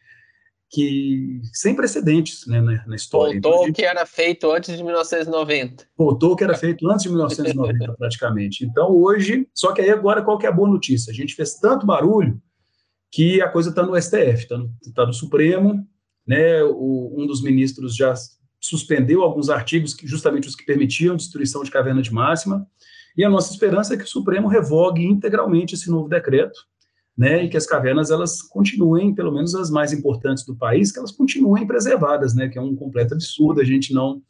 [0.74, 3.34] que sem precedentes né, na, na história.
[3.34, 5.86] Voltou então, o que era feito antes de 1990.
[5.96, 8.66] Voltou o que era feito antes de 1990, praticamente.
[8.66, 11.12] Então, hoje, só que aí agora qual que é a boa notícia?
[11.12, 12.42] A gente fez tanto barulho
[13.12, 15.88] que a coisa está no STF, está no, tá no, Supremo,
[16.26, 18.12] né, o, um dos ministros já
[18.60, 22.66] suspendeu alguns artigos, que justamente os que permitiam destruição de caverna de máxima,
[23.16, 26.60] e a nossa esperança é que o Supremo revogue integralmente esse novo decreto,
[27.18, 30.98] né, e que as cavernas elas continuem, pelo menos as mais importantes do país, que
[30.98, 34.22] elas continuem preservadas, né, que é um completo absurdo a gente não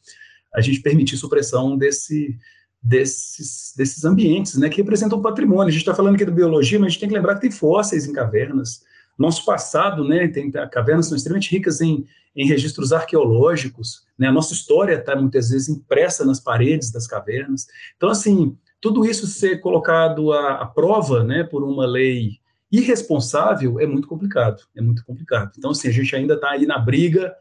[0.53, 2.37] a gente permitir supressão desse
[2.83, 5.69] desses, desses ambientes, né, que representam patrimônio.
[5.69, 7.51] A gente está falando aqui da biologia, mas a gente tem que lembrar que tem
[7.51, 8.81] fósseis em cavernas.
[9.17, 12.05] Nosso passado, né, tem cavernas são extremamente ricas em,
[12.35, 17.67] em registros arqueológicos, né, a nossa história está muitas vezes impressa nas paredes das cavernas.
[17.95, 22.42] Então, assim, tudo isso ser colocado à, à prova, né, por uma lei
[22.73, 25.51] irresponsável é muito complicado, é muito complicado.
[25.55, 27.31] Então, assim, a gente ainda está aí na briga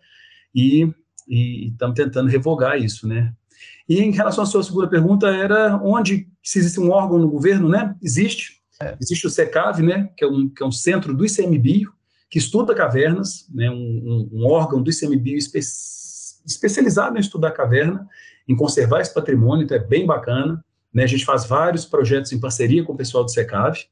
[0.55, 0.93] e
[1.27, 3.33] estamos tentando revogar isso, né?
[3.89, 7.69] E em relação à sua segunda pergunta, era onde se existe um órgão no governo,
[7.69, 7.97] né?
[8.03, 8.61] Existe.
[8.79, 8.95] É.
[9.01, 10.11] Existe o SECAV, né?
[10.17, 11.93] Que é, um, que é um centro do ICMBio,
[12.29, 13.71] que estuda cavernas, né?
[13.71, 15.61] Um, um, um órgão do ICMBio espe
[16.45, 18.07] especializado em estudar caverna,
[18.49, 20.63] em conservar esse patrimônio, então é bem bacana.
[20.93, 21.05] Né?
[21.05, 23.87] A gente faz vários projetos em parceria com o pessoal do SECAV.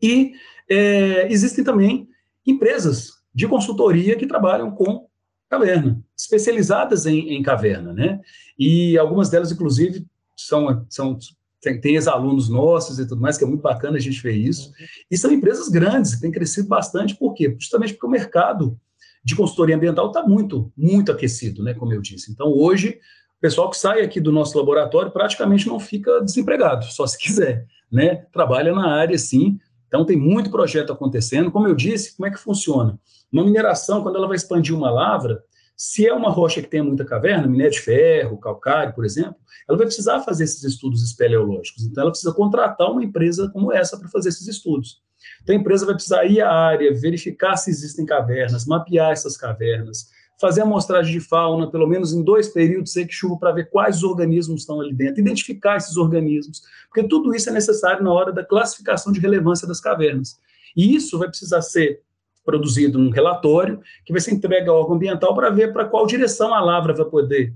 [0.00, 0.32] E
[0.68, 2.08] é, existem também
[2.46, 5.06] empresas de consultoria que trabalham com
[5.48, 8.20] caverna, especializadas em, em caverna, né?
[8.58, 11.18] E algumas delas, inclusive, são, são
[11.60, 14.72] tem, tem ex-alunos nossos e tudo mais, que é muito bacana a gente ver isso.
[15.10, 17.54] E são empresas grandes, têm crescido bastante, por quê?
[17.58, 18.78] Justamente porque o mercado
[19.24, 21.74] de consultoria ambiental está muito, muito aquecido, né?
[21.74, 22.32] Como eu disse.
[22.32, 22.98] Então, hoje,
[23.38, 27.66] o pessoal que sai aqui do nosso laboratório praticamente não fica desempregado, só se quiser,
[27.90, 28.26] né?
[28.32, 29.58] Trabalha na área, sim,
[29.92, 31.50] então, tem muito projeto acontecendo.
[31.50, 32.98] Como eu disse, como é que funciona?
[33.30, 35.44] Uma mineração, quando ela vai expandir uma lavra,
[35.76, 39.36] se é uma rocha que tem muita caverna, minério de ferro, calcário, por exemplo,
[39.68, 41.84] ela vai precisar fazer esses estudos espeleológicos.
[41.84, 45.02] Então, ela precisa contratar uma empresa como essa para fazer esses estudos.
[45.42, 50.08] Então, a empresa vai precisar ir à área, verificar se existem cavernas, mapear essas cavernas,
[50.42, 54.62] fazer amostragem de fauna, pelo menos em dois períodos seco chuva, para ver quais organismos
[54.62, 59.12] estão ali dentro, identificar esses organismos, porque tudo isso é necessário na hora da classificação
[59.12, 60.36] de relevância das cavernas.
[60.76, 62.00] E isso vai precisar ser
[62.44, 66.52] produzido num relatório que vai ser entregue ao órgão ambiental para ver para qual direção
[66.52, 67.54] a lavra vai poder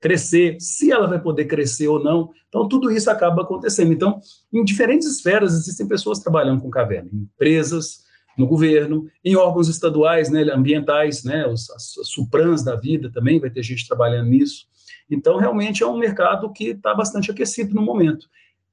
[0.00, 2.30] crescer, se ela vai poder crescer ou não.
[2.48, 3.92] Então, tudo isso acaba acontecendo.
[3.92, 4.20] Então,
[4.50, 8.01] em diferentes esferas, existem pessoas trabalhando com caverna, empresas,
[8.36, 13.40] no governo, em órgãos estaduais, né, ambientais, né, os, as, as suprans da vida também,
[13.40, 14.66] vai ter gente trabalhando nisso.
[15.10, 18.26] Então, realmente é um mercado que está bastante aquecido no momento.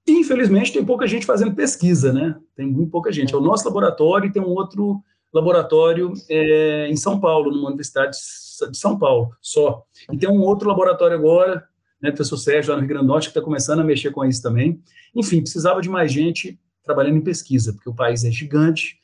[0.07, 2.35] Infelizmente, tem pouca gente fazendo pesquisa, né?
[2.55, 3.33] Tem muito pouca gente.
[3.33, 8.17] É o nosso laboratório e tem um outro laboratório é, em São Paulo, numa universidade
[8.71, 9.83] de São Paulo, só.
[10.11, 11.63] E tem um outro laboratório agora,
[12.01, 14.25] né, professor Sérgio, lá no Rio Grande do Norte, que está começando a mexer com
[14.25, 14.81] isso também.
[15.15, 18.98] Enfim, precisava de mais gente trabalhando em pesquisa, porque o país é gigante,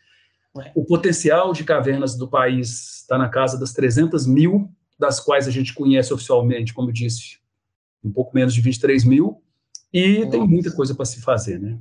[0.73, 5.51] o potencial de cavernas do país está na casa das 300 mil, das quais a
[5.51, 7.39] gente conhece oficialmente, como eu disse,
[8.03, 9.41] um pouco menos de 23 mil,
[9.91, 10.31] e Nossa.
[10.31, 11.77] tem muita coisa para se fazer, né?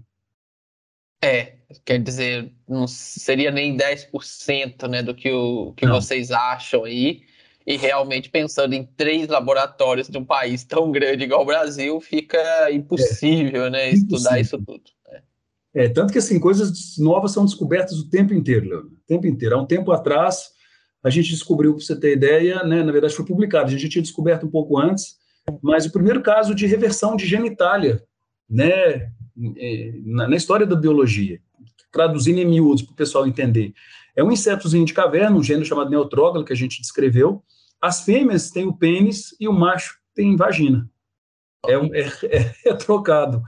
[1.22, 1.54] É,
[1.84, 7.22] quer dizer, não seria nem 10% né, do que, o, que vocês acham aí.
[7.66, 12.70] E realmente, pensando em três laboratórios de um país tão grande igual o Brasil, fica
[12.70, 14.16] impossível, é, né, impossível.
[14.16, 14.82] estudar isso tudo.
[15.74, 19.56] É, tanto que assim, coisas novas são descobertas o tempo inteiro, Leandro, o tempo inteiro.
[19.56, 20.50] Há um tempo atrás,
[21.02, 24.02] a gente descobriu, para você ter ideia, né, na verdade foi publicado, a gente tinha
[24.02, 25.16] descoberto um pouco antes,
[25.60, 28.02] mas o primeiro caso de reversão de genitália,
[28.48, 29.10] né,
[29.56, 31.40] é, na, na, história da biologia,
[31.90, 33.74] traduzindo em miúdos para o pessoal entender.
[34.16, 37.42] É um insetozinho de caverna, um gênero chamado neutrógalo, que a gente descreveu.
[37.80, 40.88] As fêmeas têm o pênis e o macho tem vagina.
[41.68, 43.42] É, um, é, é, é trocado.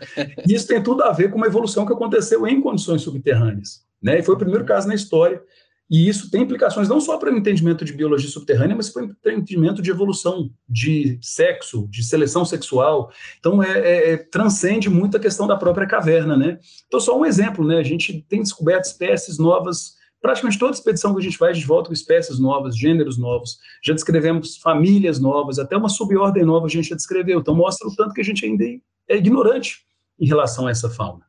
[0.48, 3.84] Isso tem tudo a ver com uma evolução que aconteceu em condições subterrâneas.
[4.02, 4.18] Né?
[4.18, 5.42] E foi o primeiro caso na história
[5.88, 9.06] e isso tem implicações não só para o entendimento de biologia subterrânea, mas para o
[9.06, 13.10] entendimento de evolução, de sexo, de seleção sexual.
[13.38, 16.58] Então, é, é, é, transcende muito a questão da própria caverna, né?
[16.88, 17.78] Então, só um exemplo, né?
[17.78, 19.94] A gente tem descoberto espécies novas,
[20.26, 23.60] praticamente toda expedição que a gente vai, a gente volta com espécies novas, gêneros novos,
[23.80, 27.38] já descrevemos famílias novas, até uma subordem nova a gente já descreveu.
[27.38, 28.64] Então, mostra o tanto que a gente ainda
[29.08, 29.86] é ignorante
[30.18, 31.24] em relação a essa fauna.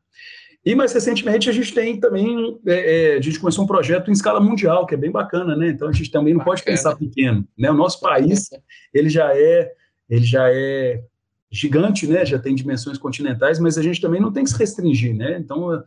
[0.64, 4.12] E mais recentemente a gente tem também, é, é, a gente começou um projeto em
[4.12, 5.68] escala mundial, que é bem bacana, né?
[5.68, 6.56] Então a gente também não bacana.
[6.56, 7.70] pode pensar pequeno, né?
[7.70, 8.50] O nosso país,
[8.92, 9.72] ele já é,
[10.10, 11.04] ele já é
[11.52, 12.26] gigante, né?
[12.26, 15.38] Já tem dimensões continentais, mas a gente também não tem que se restringir, né?
[15.38, 15.84] Então é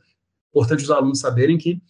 [0.50, 1.82] importante os alunos saberem que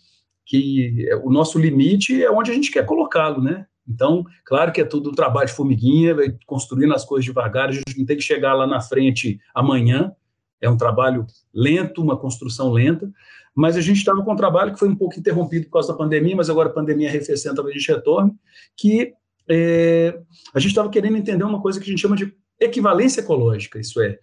[0.45, 3.65] que o nosso limite é onde a gente quer colocá-lo, né?
[3.87, 6.15] Então, claro que é tudo um trabalho de formiguinha,
[6.45, 10.13] construindo as coisas devagar, a gente não tem que chegar lá na frente amanhã,
[10.61, 13.11] é um trabalho lento, uma construção lenta,
[13.53, 15.97] mas a gente estava com um trabalho que foi um pouco interrompido por causa da
[15.97, 18.33] pandemia, mas agora a pandemia arrefecendo, talvez a gente retorne,
[18.77, 19.13] que
[19.49, 20.17] é,
[20.53, 23.99] a gente estava querendo entender uma coisa que a gente chama de equivalência ecológica, isso
[23.99, 24.19] é,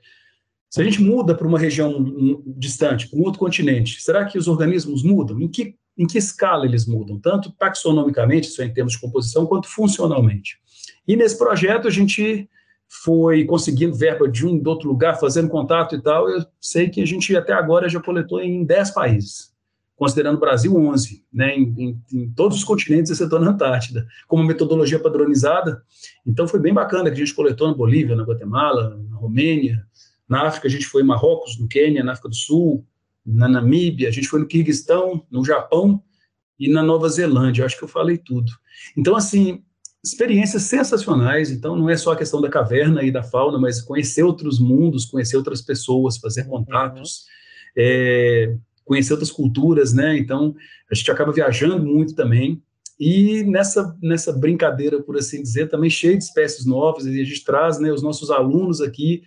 [0.71, 4.49] se a gente muda para uma região distante, para um outro continente, será que os
[4.49, 5.41] organismos mudam?
[5.41, 7.19] Em que, em que escala eles mudam?
[7.19, 10.59] Tanto taxonomicamente, isso é em termos de composição, quanto funcionalmente.
[11.07, 12.49] E nesse projeto a gente
[12.89, 17.03] foi conseguindo verba de um de outro lugar, fazendo contato e tal, eu sei que
[17.03, 19.53] a gente até agora já coletou em 10 países,
[19.95, 24.43] considerando o Brasil 11, né, em, em, em todos os continentes, exceto na Antártida, como
[24.43, 25.83] metodologia padronizada.
[26.27, 29.85] Então foi bem bacana que a gente coletou na Bolívia, na Guatemala, na Romênia,
[30.29, 32.87] na África a gente foi em Marrocos, no Quênia, na África do Sul,
[33.35, 36.03] na Namíbia, a gente foi no Quirguistão, no Japão
[36.59, 38.51] e na Nova Zelândia, eu acho que eu falei tudo.
[38.97, 39.63] Então, assim,
[40.03, 41.51] experiências sensacionais.
[41.51, 45.05] Então, não é só a questão da caverna e da fauna, mas conhecer outros mundos,
[45.05, 46.49] conhecer outras pessoas, fazer uhum.
[46.49, 47.27] contatos,
[47.77, 47.83] uhum.
[47.85, 50.17] é, conhecer outras culturas, né?
[50.17, 50.55] Então,
[50.91, 52.63] a gente acaba viajando muito também.
[52.99, 57.45] E nessa, nessa brincadeira, por assim dizer, também cheio de espécies novas, e a gente
[57.45, 59.23] traz né, os nossos alunos aqui,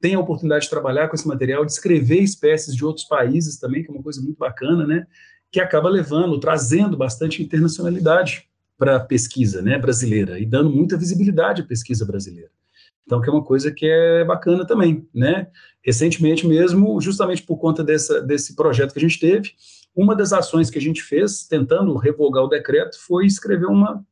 [0.00, 3.82] têm a oportunidade de trabalhar com esse material, de escrever espécies de outros países também,
[3.82, 5.06] que é uma coisa muito bacana, né?
[5.50, 11.62] Que acaba levando, trazendo bastante internacionalidade para a pesquisa né, brasileira e dando muita visibilidade
[11.62, 12.50] à pesquisa brasileira.
[13.06, 15.46] Então, que é uma coisa que é bacana também, né?
[15.82, 19.52] Recentemente mesmo, justamente por conta dessa, desse projeto que a gente teve,
[19.94, 24.04] uma das ações que a gente fez, tentando revogar o decreto, foi escrever uma,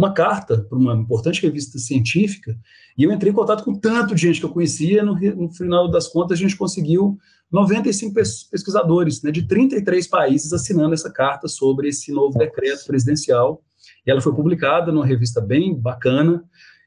[0.00, 2.58] uma carta para uma importante revista científica,
[2.96, 5.90] e eu entrei em contato com tanto de gente que eu conhecia, no, no final
[5.90, 7.18] das contas a gente conseguiu
[7.52, 8.14] 95
[8.50, 13.62] pesquisadores né, de 33 países assinando essa carta sobre esse novo decreto presidencial.
[14.06, 16.42] E ela foi publicada numa revista bem bacana,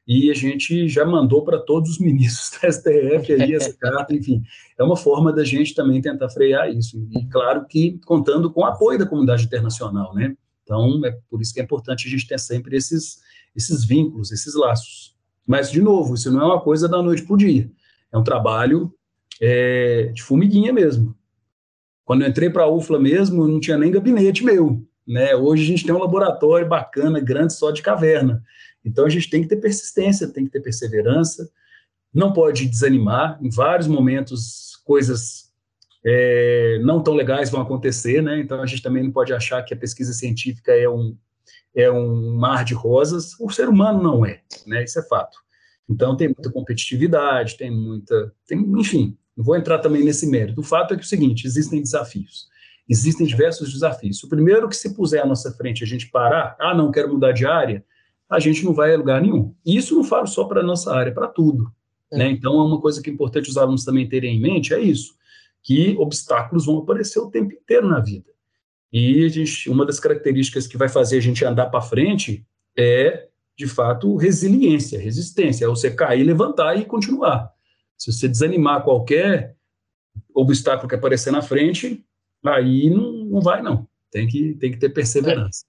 [0.06, 4.42] e a gente já mandou para todos os ministros da STF aí essa carta, enfim,
[4.76, 8.66] é uma forma da gente também tentar frear isso, e claro que contando com o
[8.66, 10.36] apoio da comunidade internacional, né?
[10.64, 13.20] Então, é por isso que é importante a gente ter sempre esses,
[13.54, 15.14] esses vínculos, esses laços.
[15.46, 17.70] Mas, de novo, isso não é uma coisa da noite para o dia,
[18.10, 18.92] é um trabalho
[19.40, 21.14] é, de formiguinha mesmo.
[22.04, 24.82] Quando eu entrei para a UFLA mesmo, não tinha nem gabinete meu.
[25.06, 25.34] Né?
[25.34, 28.42] Hoje a gente tem um laboratório bacana, grande, só de caverna.
[28.84, 31.50] Então a gente tem que ter persistência, tem que ter perseverança,
[32.12, 33.38] não pode desanimar.
[33.42, 35.43] Em vários momentos, coisas
[36.04, 38.38] é, não tão legais vão acontecer, né?
[38.38, 41.16] Então a gente também não pode achar que a pesquisa científica é um,
[41.74, 43.38] é um mar de rosas.
[43.40, 44.84] O ser humano não é, né?
[44.84, 45.38] Isso é fato.
[45.88, 50.60] Então tem muita competitividade, tem muita, tem, enfim, não vou entrar também nesse mérito.
[50.60, 52.48] O fato é que é o seguinte: existem desafios.
[52.88, 54.22] Existem diversos desafios.
[54.22, 57.32] O primeiro que se puser à nossa frente a gente parar, ah, não quero mudar
[57.32, 57.82] de área,
[58.28, 59.54] a gente não vai a lugar nenhum.
[59.64, 61.72] E isso não falo só para a nossa área, para tudo.
[62.12, 62.18] É.
[62.18, 62.30] Né?
[62.30, 65.14] Então, é uma coisa que é importante os alunos também terem em mente, é isso,
[65.64, 68.30] que obstáculos vão aparecer o tempo inteiro na vida.
[68.92, 72.46] E gente, uma das características que vai fazer a gente andar para frente
[72.78, 77.50] é, de fato, resiliência, resistência, é você cair, levantar e continuar.
[77.96, 79.56] Se você desanimar qualquer
[80.34, 82.04] obstáculo que aparecer na frente,
[82.44, 83.88] aí não, não vai, não.
[84.10, 85.64] Tem que, tem que ter perseverança.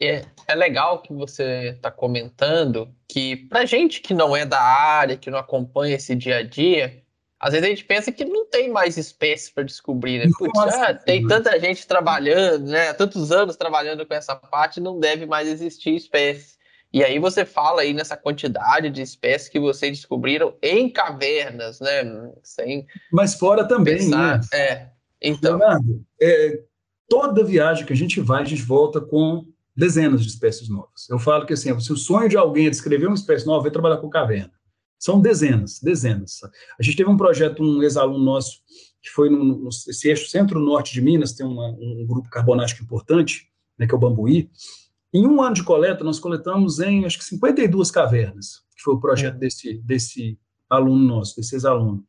[0.00, 5.16] É, é legal que você está comentando que, para gente que não é da área,
[5.16, 7.02] que não acompanha esse dia a dia,
[7.40, 10.30] às vezes a gente pensa que não tem mais espécies para descobrir, né?
[10.36, 12.92] Putz, ah, tem tanta gente trabalhando, né?
[12.92, 16.58] Tantos anos trabalhando com essa parte, não deve mais existir espécies.
[16.92, 22.02] E aí você fala aí nessa quantidade de espécies que vocês descobriram em cavernas, né?
[22.42, 24.46] Sem Mas fora também, pensar, né?
[24.52, 24.88] É.
[25.20, 26.60] Então, Leonardo, é,
[27.08, 29.44] toda viagem que a gente vai, a gente volta com
[29.76, 31.08] dezenas de espécies novas.
[31.08, 33.70] Eu falo que assim, se o sonho de alguém é descrever uma espécie nova, é
[33.70, 34.57] trabalhar com caverna.
[34.98, 36.40] São dezenas, dezenas.
[36.78, 38.60] A gente teve um projeto, um ex-aluno nosso,
[39.00, 39.68] que foi no, no
[40.04, 44.50] eixo centro-norte de Minas, tem uma, um grupo carbonático importante, né, que é o Bambuí.
[45.14, 49.00] Em um ano de coleta, nós coletamos em, acho que 52 cavernas, que foi o
[49.00, 49.38] projeto é.
[49.38, 50.38] desse, desse
[50.68, 52.04] aluno nosso, desse ex-aluno.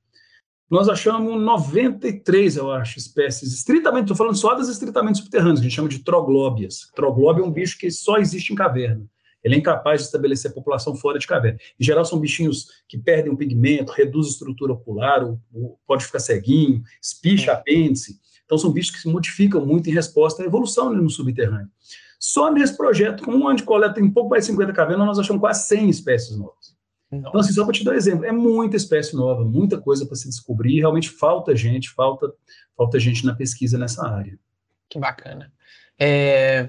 [0.69, 5.69] Nós achamos 93, eu acho, espécies estritamente, estou falando só das estritamente subterrâneas, que a
[5.69, 6.91] gente chama de troglóbias.
[6.95, 9.03] Troglóbio é um bicho que só existe em caverna.
[9.43, 11.59] Ele é incapaz de estabelecer população fora de caverna.
[11.79, 15.21] Em geral, são bichinhos que perdem o pigmento, reduz a estrutura ocular,
[15.87, 18.19] pode ficar ceguinho, espicha apêndice.
[18.45, 21.69] Então, são bichos que se modificam muito em resposta à evolução no subterrâneo.
[22.19, 25.19] Só nesse projeto, com um ano de coleta em pouco mais de 50 cavernas, nós
[25.19, 26.77] achamos quase 100 espécies novas.
[27.11, 27.19] Não.
[27.19, 30.15] Então, assim, só para te dar um exemplo, é muita espécie nova, muita coisa para
[30.15, 32.31] se descobrir, realmente falta gente, falta,
[32.75, 34.37] falta gente na pesquisa nessa área.
[34.89, 35.51] Que bacana.
[35.97, 36.67] É,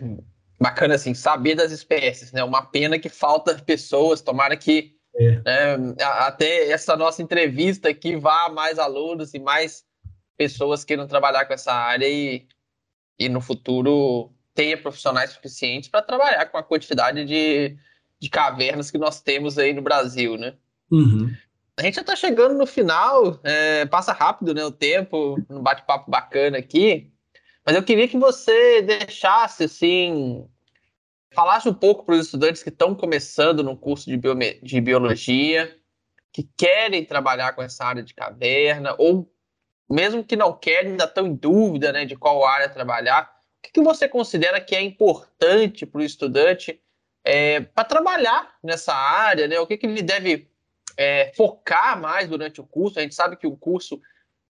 [0.61, 2.45] bacana, assim, saber das espécies, né?
[2.45, 5.41] Uma pena que falta pessoas, tomara que é.
[5.45, 9.85] né, até essa nossa entrevista aqui vá mais alunos e mais
[10.37, 12.47] pessoas queiram trabalhar com essa área e,
[13.19, 17.77] e no futuro tenha profissionais suficientes para trabalhar com a quantidade de,
[18.21, 20.55] de cavernas que nós temos aí no Brasil, né?
[20.91, 21.35] Uhum.
[21.77, 26.11] A gente já está chegando no final, é, passa rápido né, o tempo, um bate-papo
[26.11, 27.11] bacana aqui.
[27.65, 30.49] Mas eu queria que você deixasse, assim,
[31.33, 34.19] falasse um pouco para os estudantes que estão começando no curso de,
[34.63, 35.77] de biologia,
[36.33, 39.31] que querem trabalhar com essa área de caverna, ou
[39.89, 43.31] mesmo que não querem, ainda estão em dúvida né, de qual área trabalhar.
[43.59, 46.81] O que, que você considera que é importante para o estudante
[47.25, 49.49] é, para trabalhar nessa área?
[49.49, 49.59] Né?
[49.59, 50.49] O que, que ele deve
[50.97, 52.99] é, focar mais durante o curso?
[52.99, 54.01] A gente sabe que o curso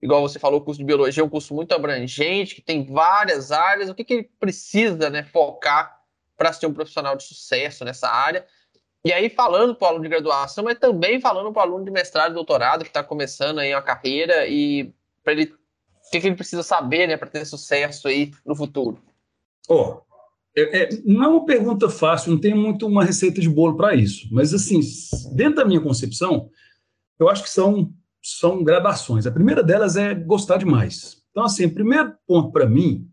[0.01, 3.51] igual você falou, o curso de biologia é um curso muito abrangente, que tem várias
[3.51, 3.89] áreas.
[3.89, 5.99] O que, que ele precisa né, focar
[6.35, 8.45] para ser um profissional de sucesso nessa área?
[9.03, 11.91] E aí, falando para o aluno de graduação, mas também falando para o aluno de
[11.91, 14.93] mestrado e doutorado que está começando aí a carreira e
[15.23, 15.53] para ele
[16.07, 18.97] o que, que, ele precisa saber né, para ter sucesso aí no futuro?
[19.67, 19.97] Oh,
[20.55, 23.93] é, é, não é uma pergunta fácil, não tem muito uma receita de bolo para
[23.93, 24.27] isso.
[24.31, 24.79] Mas, assim,
[25.35, 26.49] dentro da minha concepção,
[27.19, 27.93] eu acho que são
[28.27, 29.25] são gradações.
[29.25, 31.23] A primeira delas é gostar demais.
[31.31, 33.07] Então, assim, o primeiro ponto para mim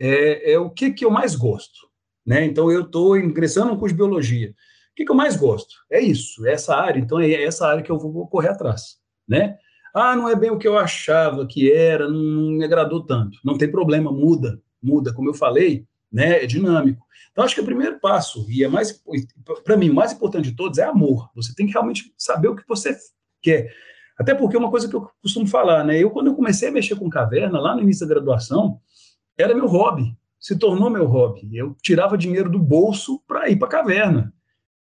[0.00, 1.88] é, é, o que, que eu mais gosto.
[2.26, 2.44] Né?
[2.44, 4.50] Então, eu estou ingressando no curso de biologia.
[4.50, 5.76] O que, que eu mais gosto?
[5.88, 6.98] É isso, é essa área.
[6.98, 8.96] Então, é essa área que eu vou correr atrás.
[9.28, 9.56] Né?
[9.94, 13.38] Ah, não é bem o que eu achava que era, não me agradou tanto.
[13.44, 15.12] Não tem problema, muda, muda.
[15.12, 17.06] Como eu falei, né, é dinâmico.
[17.30, 19.00] Então, acho que o primeiro passo, e é mais,
[19.62, 21.30] para mim, o mais importante de todos é amor.
[21.36, 22.96] Você tem que realmente saber o que você
[23.40, 23.72] quer.
[24.18, 25.96] Até porque é uma coisa que eu costumo falar, né?
[26.02, 28.80] Eu, quando eu comecei a mexer com caverna, lá no início da graduação,
[29.36, 31.48] era meu hobby, se tornou meu hobby.
[31.56, 34.34] Eu tirava dinheiro do bolso para ir para caverna.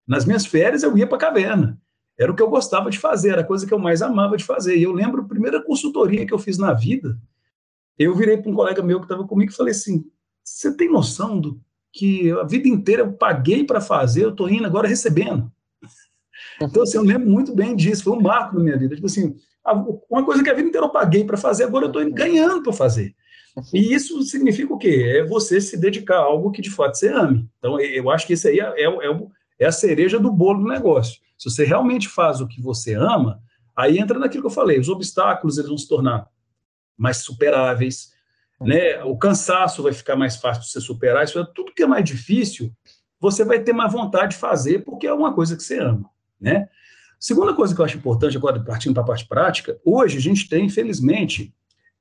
[0.07, 1.79] Nas minhas férias, eu ia para caverna.
[2.17, 4.43] Era o que eu gostava de fazer, era a coisa que eu mais amava de
[4.43, 4.75] fazer.
[4.75, 7.15] E eu lembro a primeira consultoria que eu fiz na vida,
[7.97, 10.03] eu virei para um colega meu que estava comigo e falei assim:
[10.43, 11.61] você tem noção do
[11.91, 15.51] que a vida inteira eu paguei para fazer, eu estou indo agora recebendo.
[16.61, 18.95] Então, assim, eu lembro muito bem disso, foi um marco na minha vida.
[18.95, 19.35] Tipo assim,
[20.09, 22.73] uma coisa que a vida inteira eu paguei para fazer, agora eu estou ganhando para
[22.73, 23.15] fazer.
[23.73, 25.17] E isso significa o quê?
[25.17, 27.49] É você se dedicar a algo que de fato você ame.
[27.57, 29.19] Então, eu acho que isso aí é, é, é,
[29.59, 31.19] é a cereja do bolo do negócio.
[31.37, 33.41] Se você realmente faz o que você ama,
[33.75, 36.27] aí entra naquilo que eu falei, os obstáculos eles vão se tornar
[36.97, 38.11] mais superáveis,
[38.59, 39.03] né?
[39.03, 42.03] O cansaço vai ficar mais fácil de você superar, isso é tudo que é mais
[42.03, 42.71] difícil,
[43.19, 46.09] você vai ter mais vontade de fazer porque é uma coisa que você ama.
[46.39, 46.67] Né?
[47.19, 50.47] Segunda coisa que eu acho importante, agora partindo para a parte prática, hoje a gente
[50.47, 51.53] tem, infelizmente,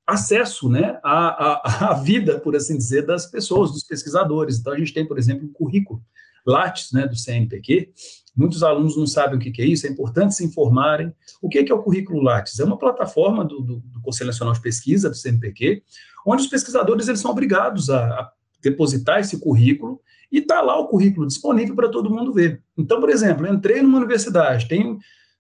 [0.06, 4.58] acesso né, à, à, à, vida, por assim dizer, das pessoas, dos pesquisadores.
[4.58, 6.02] Então, a gente tem, por exemplo, o currículo
[6.46, 7.90] Lattes né, do CNPq.
[8.36, 11.12] Muitos alunos não sabem o que, é isso, é importante se informarem.
[11.42, 12.60] O que, que é o currículo Lattes?
[12.60, 15.82] É uma plataforma do, do, do, Conselho Nacional de Pesquisa, do CNPq,
[16.24, 18.32] onde os pesquisadores eles são obrigados a, a
[18.62, 22.62] depositar esse currículo e está lá o currículo disponível para todo mundo ver.
[22.76, 24.66] Então, por exemplo, entrei numa universidade,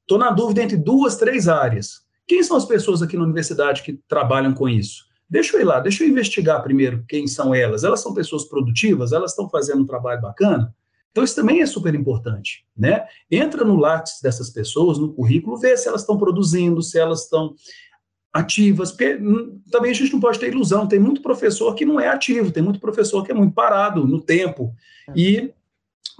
[0.00, 2.00] estou na dúvida entre duas, três áreas.
[2.26, 5.04] Quem são as pessoas aqui na universidade que trabalham com isso?
[5.28, 7.84] Deixa eu ir lá, deixa eu investigar primeiro quem são elas.
[7.84, 9.12] Elas são pessoas produtivas?
[9.12, 10.74] Elas estão fazendo um trabalho bacana?
[11.10, 13.06] Então, isso também é super importante, né?
[13.30, 17.54] Entra no látice dessas pessoas, no currículo, vê se elas estão produzindo, se elas estão
[18.36, 21.98] ativas, porque hum, também a gente não pode ter ilusão, tem muito professor que não
[21.98, 24.74] é ativo, tem muito professor que é muito parado no tempo,
[25.14, 25.50] e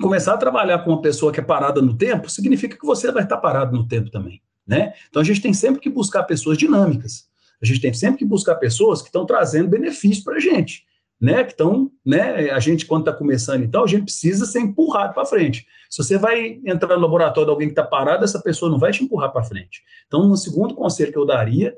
[0.00, 3.22] começar a trabalhar com uma pessoa que é parada no tempo, significa que você vai
[3.22, 4.40] estar parado no tempo também.
[4.66, 4.92] Né?
[5.08, 7.28] Então a gente tem sempre que buscar pessoas dinâmicas.
[7.62, 10.84] A gente tem sempre que buscar pessoas que estão trazendo benefício para a gente,
[11.18, 11.42] né?
[11.42, 12.50] Que estão, né?
[12.50, 15.66] A gente quando está começando e tal, a gente precisa ser empurrado para frente.
[15.88, 18.92] Se você vai entrar no laboratório de alguém que está parado, essa pessoa não vai
[18.92, 19.82] te empurrar para frente.
[20.06, 21.74] Então, um segundo conselho que eu daria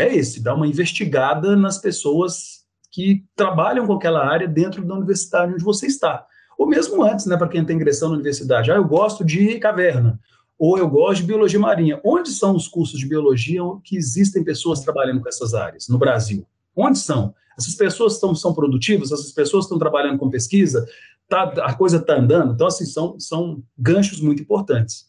[0.00, 5.54] é esse: dar uma investigada nas pessoas que trabalham com aquela área dentro da universidade
[5.54, 6.26] onde você está.
[6.58, 8.70] Ou mesmo antes, né, para quem está ingressando na universidade.
[8.70, 10.18] Ah, eu gosto de caverna
[10.58, 11.98] ou eu gosto de biologia marinha.
[12.04, 16.46] Onde são os cursos de biologia que existem pessoas trabalhando com essas áreas no Brasil?
[16.76, 17.34] Onde são?
[17.58, 19.10] Essas pessoas estão, são produtivas?
[19.10, 20.86] Essas pessoas estão trabalhando com pesquisa?
[21.26, 22.52] Tá, a coisa está andando?
[22.52, 25.06] Então, assim, são, são ganchos muito importantes.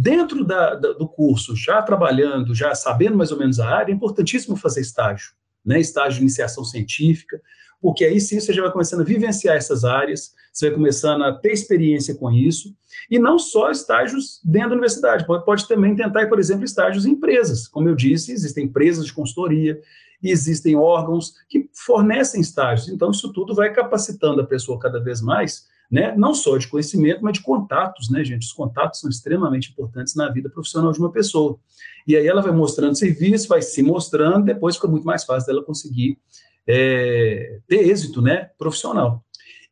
[0.00, 3.94] Dentro da, da, do curso, já trabalhando, já sabendo mais ou menos a área, é
[3.96, 5.32] importantíssimo fazer estágio,
[5.66, 5.80] né?
[5.80, 7.42] estágio de iniciação científica,
[7.82, 11.32] porque aí sim você já vai começando a vivenciar essas áreas, você vai começando a
[11.32, 12.72] ter experiência com isso,
[13.10, 17.10] e não só estágios dentro da universidade, pode, pode também tentar, por exemplo, estágios em
[17.10, 17.66] empresas.
[17.66, 19.80] Como eu disse, existem empresas de consultoria,
[20.22, 22.88] existem órgãos que fornecem estágios.
[22.88, 26.14] Então, isso tudo vai capacitando a pessoa cada vez mais, né?
[26.16, 28.42] não só de conhecimento, mas de contatos, né, gente?
[28.42, 31.58] Os contatos são extremamente importantes na vida profissional de uma pessoa.
[32.06, 35.64] E aí ela vai mostrando serviço, vai se mostrando, depois fica muito mais fácil dela
[35.64, 36.18] conseguir
[36.66, 39.24] é, ter êxito né, profissional.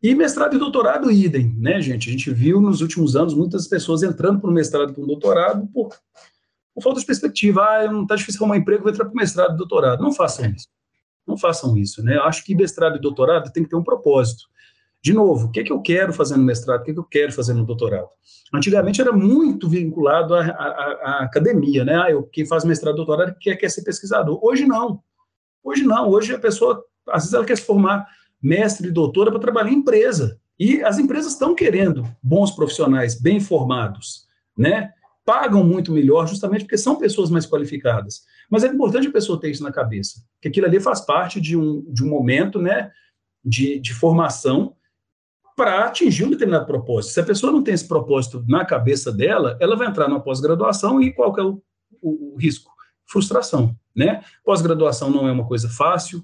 [0.02, 2.08] E mestrado e doutorado, idem, né, gente?
[2.08, 5.06] A gente viu nos últimos anos muitas pessoas entrando para o mestrado e para o
[5.06, 5.88] doutorado por,
[6.74, 7.62] por, falta de perspectiva.
[7.62, 10.02] Ah, não está difícil arrumar emprego, vou entrar para o mestrado e doutorado.
[10.02, 10.68] Não façam isso.
[11.26, 12.16] Não façam isso, né?
[12.16, 14.44] Eu acho que mestrado e doutorado tem que ter um propósito.
[15.02, 17.00] De novo, o que, é que eu quero fazer no mestrado, o que, é que
[17.00, 18.08] eu quero fazer no doutorado?
[18.52, 20.70] Antigamente era muito vinculado à, à,
[21.02, 21.96] à academia, né?
[21.96, 24.38] Ah, eu, quem faz mestrado doutorado quer, quer ser pesquisador.
[24.42, 25.00] Hoje não.
[25.62, 26.10] Hoje não.
[26.10, 28.06] Hoje a pessoa, às vezes, ela quer se formar
[28.42, 30.40] mestre e doutora para trabalhar em empresa.
[30.58, 34.26] E as empresas estão querendo bons profissionais, bem formados,
[34.56, 34.92] né?
[35.24, 38.22] Pagam muito melhor justamente porque são pessoas mais qualificadas.
[38.48, 41.56] Mas é importante a pessoa ter isso na cabeça, que aquilo ali faz parte de
[41.56, 42.92] um, de um momento, né,
[43.44, 44.75] de, de formação
[45.56, 47.14] para atingir um determinado propósito.
[47.14, 51.00] Se a pessoa não tem esse propósito na cabeça dela, ela vai entrar numa pós-graduação
[51.00, 51.62] e qual que é o,
[52.02, 52.70] o, o risco?
[53.06, 54.22] Frustração, né?
[54.44, 56.22] Pós-graduação não é uma coisa fácil,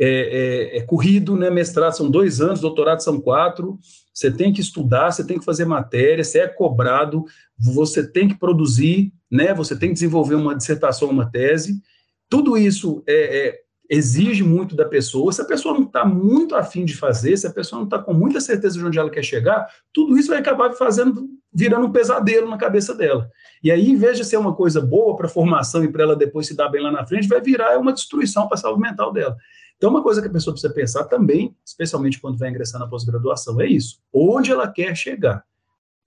[0.00, 1.50] é, é, é, corrido, né?
[1.50, 3.78] Mestrado são dois anos, doutorado são quatro.
[4.12, 7.24] Você tem que estudar, você tem que fazer matéria, você é cobrado,
[7.58, 9.52] você tem que produzir, né?
[9.52, 11.80] Você tem que desenvolver uma dissertação, uma tese.
[12.28, 13.60] Tudo isso é, é
[13.92, 15.30] exige muito da pessoa.
[15.34, 18.14] Se a pessoa não está muito afim de fazer, se a pessoa não está com
[18.14, 22.48] muita certeza de onde ela quer chegar, tudo isso vai acabar fazendo, virando um pesadelo
[22.48, 23.30] na cabeça dela.
[23.62, 26.16] E aí, em vez de ser uma coisa boa para a formação e para ela
[26.16, 29.12] depois se dar bem lá na frente, vai virar uma destruição para a saúde mental
[29.12, 29.36] dela.
[29.76, 33.60] Então, uma coisa que a pessoa precisa pensar também, especialmente quando vai ingressar na pós-graduação,
[33.60, 33.98] é isso.
[34.10, 35.44] Onde ela quer chegar?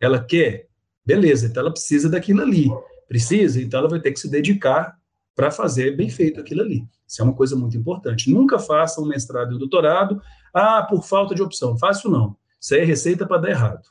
[0.01, 0.65] Ela quer?
[1.05, 2.67] Beleza, então ela precisa daquilo ali.
[3.07, 3.61] Precisa?
[3.61, 4.97] Então ela vai ter que se dedicar
[5.35, 6.87] para fazer bem feito aquilo ali.
[7.07, 8.31] Isso é uma coisa muito importante.
[8.31, 10.21] Nunca faça um mestrado e um doutorado,
[10.53, 11.77] ah, por falta de opção.
[11.77, 12.35] Fácil não.
[12.59, 13.87] Isso aí é receita para dar errado,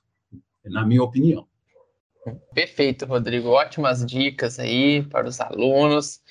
[0.64, 1.46] na minha opinião.
[2.54, 3.50] Perfeito, Rodrigo.
[3.50, 6.22] Ótimas dicas aí para os alunos.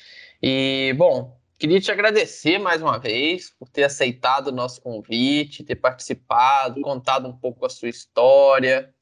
[0.41, 5.77] E, bom, Queria te agradecer mais uma vez por ter aceitado o nosso convite, ter
[5.77, 8.93] participado, contado um pouco a sua história,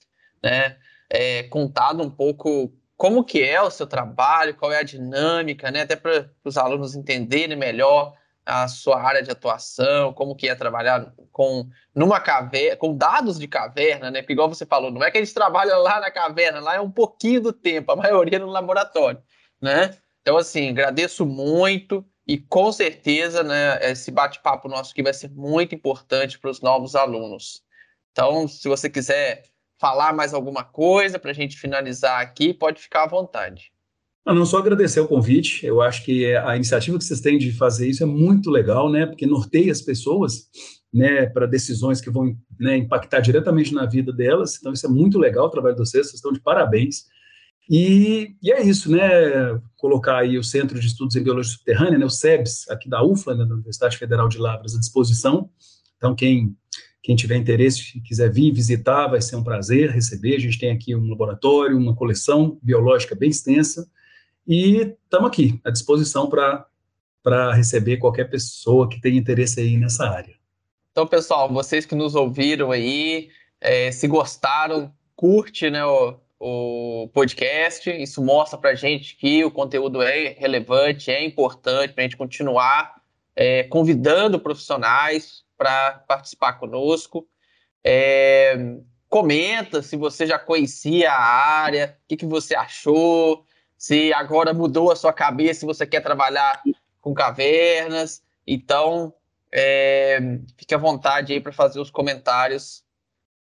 [0.43, 0.77] né?
[1.09, 2.71] É, contado um pouco
[3.01, 5.81] como que é o seu trabalho, qual é a dinâmica, né?
[5.81, 8.13] Até para os alunos entenderem melhor
[8.45, 13.47] a sua área de atuação, como que é trabalhar com numa caverna, com dados de
[13.47, 14.21] caverna, né?
[14.21, 16.79] Porque igual você falou, não é que a gente trabalha lá na caverna, lá é
[16.79, 19.19] um pouquinho do tempo, a maioria no laboratório,
[19.59, 19.97] né?
[20.21, 22.05] Então assim, agradeço muito.
[22.27, 26.95] E com certeza, né, esse bate-papo nosso aqui vai ser muito importante para os novos
[26.95, 27.63] alunos.
[28.11, 29.50] Então, se você quiser
[29.81, 33.71] falar mais alguma coisa para a gente finalizar aqui, pode ficar à vontade.
[34.23, 35.65] Não, não só agradecer o convite.
[35.65, 39.07] Eu acho que a iniciativa que vocês têm de fazer isso é muito legal, né?
[39.07, 40.43] Porque norteia as pessoas,
[40.93, 44.57] né, para decisões que vão né, impactar diretamente na vida delas.
[44.59, 46.05] Então isso é muito legal o trabalho de vocês.
[46.05, 47.05] Vocês estão de parabéns.
[47.67, 48.99] E, e, é isso, né?
[49.77, 53.33] Colocar aí o Centro de Estudos em Biologia Subterrânea, né, o SEBS, aqui da UFLA,
[53.35, 55.49] né, da Universidade Federal de Lavras, à disposição.
[55.97, 56.55] Então, quem,
[57.01, 60.35] quem tiver interesse quiser vir visitar, vai ser um prazer receber.
[60.35, 63.89] A gente tem aqui um laboratório, uma coleção biológica bem extensa,
[64.47, 70.35] e estamos aqui à disposição para receber qualquer pessoa que tenha interesse aí nessa área.
[70.91, 73.29] Então, pessoal, vocês que nos ouviram aí,
[73.59, 77.89] é, se gostaram, curte né, o, o podcast.
[77.89, 83.01] Isso mostra para gente que o conteúdo é relevante, é importante para a gente continuar
[83.35, 87.27] é, convidando profissionais para participar conosco.
[87.83, 88.55] É,
[89.07, 93.45] comenta se você já conhecia a área, o que, que você achou,
[93.77, 96.63] se agora mudou a sua cabeça, se você quer trabalhar
[96.99, 98.23] com cavernas.
[98.47, 99.13] Então,
[99.53, 100.17] é,
[100.57, 102.83] fique à vontade aí para fazer os comentários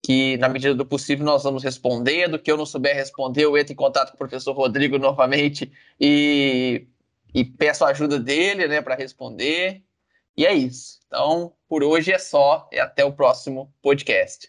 [0.02, 2.26] que, na medida do possível, nós vamos responder.
[2.26, 5.70] Do que eu não souber responder, eu entro em contato com o professor Rodrigo novamente
[6.00, 6.86] e,
[7.34, 9.82] e peço a ajuda dele né, para responder.
[10.38, 11.00] E é isso.
[11.08, 14.48] Então, por hoje é só e até o próximo podcast.